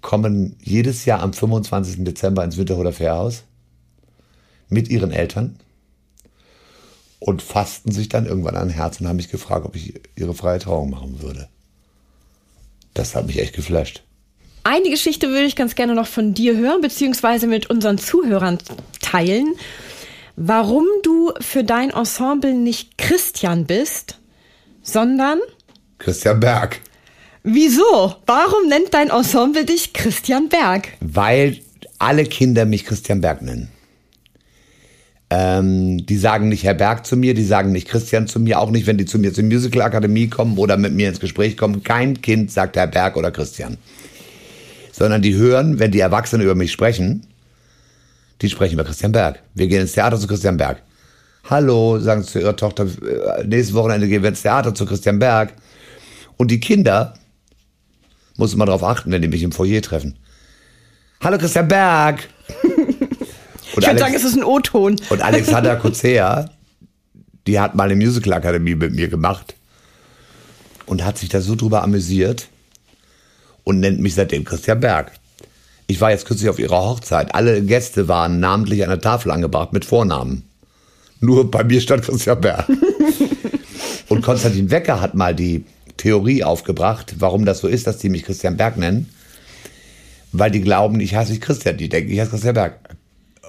[0.03, 2.05] kommen jedes Jahr am 25.
[2.05, 3.45] Dezember ins Winterhuder Fährhaus
[4.69, 5.57] mit ihren Eltern
[7.19, 10.59] und fassten sich dann irgendwann an Herz und haben mich gefragt, ob ich ihre freie
[10.59, 11.49] Trauung machen würde.
[12.93, 14.03] Das hat mich echt geflasht.
[14.63, 18.59] Eine Geschichte würde ich ganz gerne noch von dir hören, beziehungsweise mit unseren Zuhörern
[19.01, 19.55] teilen.
[20.37, 24.19] Warum du für dein Ensemble nicht Christian bist,
[24.83, 25.39] sondern
[25.99, 26.81] Christian Berg.
[27.43, 28.17] wieso?
[28.27, 30.89] Warum nennt dein Ensemble dich Christian Berg?
[31.01, 31.59] Weil
[31.99, 33.69] alle Kinder mich Christian Berg nennen.
[35.31, 38.71] Ähm, die sagen nicht Herr Berg zu mir, die sagen nicht Christian zu mir, auch
[38.71, 41.83] nicht, wenn die zu mir zur Musical Akademie kommen oder mit mir ins Gespräch kommen.
[41.83, 43.79] Kein Kind sagt Herr Berg oder Christian.
[44.93, 47.27] Sondern die hören, wenn die Erwachsenen über mich sprechen,
[48.43, 49.43] die sprechen über Christian Berg.
[49.55, 50.83] Wir gehen ins Theater zu Christian Berg.
[51.49, 55.19] Hallo, sagen sie zu ihrer Tochter, äh, nächstes Wochenende gehen wir ins Theater zu Christian
[55.19, 55.55] Berg.
[56.37, 57.15] Und die Kinder,
[58.37, 60.17] muss man darauf achten, wenn die mich im Foyer treffen.
[61.23, 62.29] Hallo Christian Berg.
[63.75, 65.01] Und, Ich würde sagen, es ist ein O-Ton.
[65.11, 66.49] und Alexandra Kozea,
[67.49, 69.57] die hat mal eine Musical-Akademie mit mir gemacht
[70.87, 72.47] und hat sich da so drüber amüsiert
[73.65, 75.11] und nennt mich seitdem Christian Berg.
[75.89, 77.35] Ich war jetzt kürzlich auf ihrer Hochzeit.
[77.35, 80.45] Alle Gäste waren namentlich an der Tafel angebracht mit Vornamen.
[81.19, 82.67] Nur bei mir stand Christian Berg.
[84.09, 85.65] und Konstantin Wecker hat mal die
[85.97, 89.09] Theorie aufgebracht, warum das so ist, dass die mich Christian Berg nennen.
[90.33, 91.77] Weil die glauben, ich heiße nicht Christian.
[91.77, 92.79] Die denken, ich heiße Christian Berg.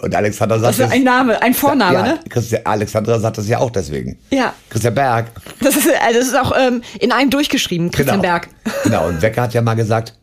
[0.01, 2.19] Und Alexander sagt Das ist ein Name, ein Vorname, ja, ne?
[2.29, 4.17] Christian, Alexandra sagt das ja auch deswegen.
[4.29, 4.53] Ja.
[4.69, 5.31] Christian Berg.
[5.61, 8.33] Das ist, äh, das ist auch ähm, in einem durchgeschrieben, Christian genau.
[8.33, 8.49] Berg.
[8.83, 10.13] Genau, und Wecker hat ja mal gesagt,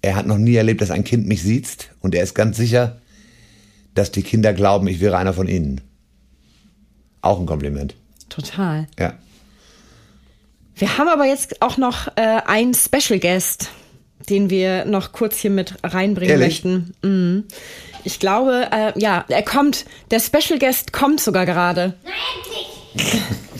[0.00, 2.98] er hat noch nie erlebt, dass ein Kind mich sieht und er ist ganz sicher,
[3.94, 5.80] dass die Kinder glauben, ich wäre einer von ihnen.
[7.20, 7.96] Auch ein Kompliment.
[8.28, 8.86] Total.
[8.98, 9.14] Ja.
[10.78, 13.68] Wir haben aber jetzt auch noch äh, einen Special Guest,
[14.28, 16.64] den wir noch kurz hier mit reinbringen Ehrlich?
[16.64, 16.94] möchten.
[17.02, 17.44] Mhm.
[18.04, 19.84] Ich glaube, äh, ja, er kommt.
[20.12, 21.94] Der Special Guest kommt sogar gerade.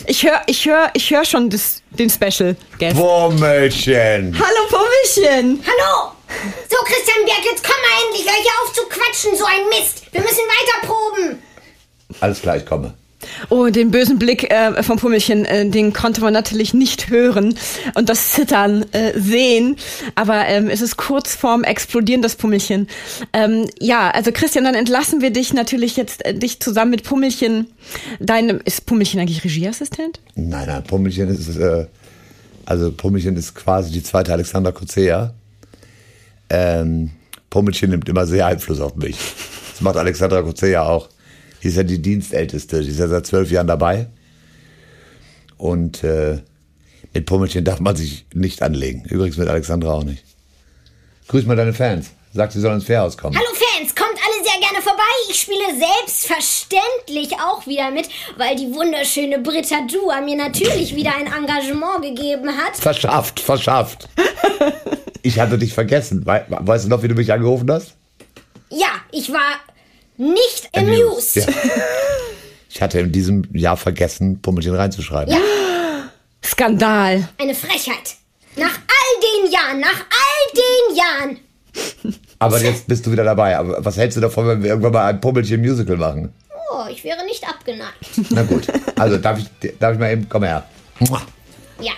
[0.06, 2.96] Ich höre, ich höre, ich höre schon das, den Special Guest.
[2.96, 4.38] Wurmelchen.
[4.38, 5.62] Hallo Pummelchen.
[5.66, 6.12] Hallo!
[6.70, 10.04] So, Christian Berg, jetzt komm mal endlich, hör hier auf zu quatschen, so ein Mist.
[10.12, 11.42] Wir müssen weiter proben.
[12.20, 12.94] Alles klar, ich komme.
[13.48, 17.54] Oh, den bösen Blick äh, vom Pummelchen, äh, den konnte man natürlich nicht hören
[17.94, 19.76] und das Zittern äh, sehen.
[20.14, 22.88] Aber ähm, es ist kurz vorm Explodieren, das Pummelchen.
[23.32, 27.66] Ähm, ja, also Christian, dann entlassen wir dich natürlich jetzt, äh, dich zusammen mit Pummelchen.
[28.20, 30.20] Deinem, ist Pummelchen eigentlich Regieassistent?
[30.34, 31.86] Nein, nein, Pummelchen ist, äh,
[32.64, 35.32] also Pummelchen ist quasi die zweite Alexandra Kozea.
[36.50, 37.10] Ähm,
[37.50, 39.16] Pummelchen nimmt immer sehr Einfluss auf mich.
[39.72, 41.08] Das macht Alexandra Kozea auch.
[41.62, 44.06] Die ist ja die Dienstälteste, die ist ja seit zwölf Jahren dabei.
[45.56, 46.38] Und äh,
[47.12, 49.04] mit Pummelchen darf man sich nicht anlegen.
[49.08, 50.24] Übrigens mit Alexandra auch nicht.
[51.28, 52.10] Grüß mal deine Fans.
[52.32, 53.36] Sag, sie sollen ins Fährhaus kommen.
[53.36, 55.02] Hallo Fans, kommt alle sehr gerne vorbei.
[55.30, 61.26] Ich spiele selbstverständlich auch wieder mit, weil die wunderschöne Britta Dua mir natürlich wieder ein
[61.26, 62.76] Engagement gegeben hat.
[62.76, 64.08] Verschafft, verschafft.
[65.22, 66.24] Ich hatte dich vergessen.
[66.26, 67.94] We weißt du noch, wie du mich angerufen hast?
[68.70, 69.60] Ja, ich war
[70.18, 71.36] nicht amused.
[71.36, 71.46] Ja.
[72.68, 75.32] Ich hatte in diesem Jahr vergessen, Pummelchen reinzuschreiben.
[75.32, 75.40] Ja.
[76.44, 77.28] Skandal.
[77.38, 78.16] Eine Frechheit.
[78.56, 81.38] Nach all den Jahren, nach all den Jahren.
[82.38, 83.56] Aber jetzt bist du wieder dabei.
[83.56, 86.32] Aber was hältst du davon, wenn wir irgendwann mal ein Pummelchen-Musical machen?
[86.70, 87.94] Oh, ich wäre nicht abgeneigt.
[88.30, 88.66] Na gut.
[88.96, 89.46] Also darf ich,
[89.78, 90.68] darf ich mal eben, komm her.
[91.80, 91.92] Ja.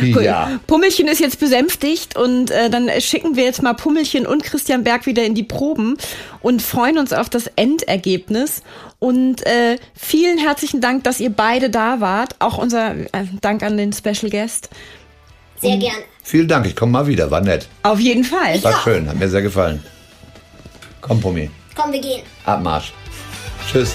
[0.00, 0.58] Ja.
[0.66, 5.06] Pummelchen ist jetzt besänftigt und äh, dann schicken wir jetzt mal Pummelchen und Christian Berg
[5.06, 5.96] wieder in die Proben
[6.40, 8.62] und freuen uns auf das Endergebnis.
[8.98, 12.36] Und äh, vielen herzlichen Dank, dass ihr beide da wart.
[12.38, 13.06] Auch unser äh,
[13.40, 14.70] Dank an den Special Guest.
[15.60, 15.98] Sehr gerne.
[16.22, 17.30] Vielen Dank, ich komme mal wieder.
[17.30, 17.68] War nett.
[17.82, 18.62] Auf jeden Fall.
[18.64, 18.80] War Ja.
[18.82, 19.82] schön, hat mir sehr gefallen.
[21.00, 21.50] Komm, Pummi.
[21.74, 22.22] Komm, wir gehen.
[22.44, 22.92] Abmarsch.
[23.70, 23.94] Tschüss.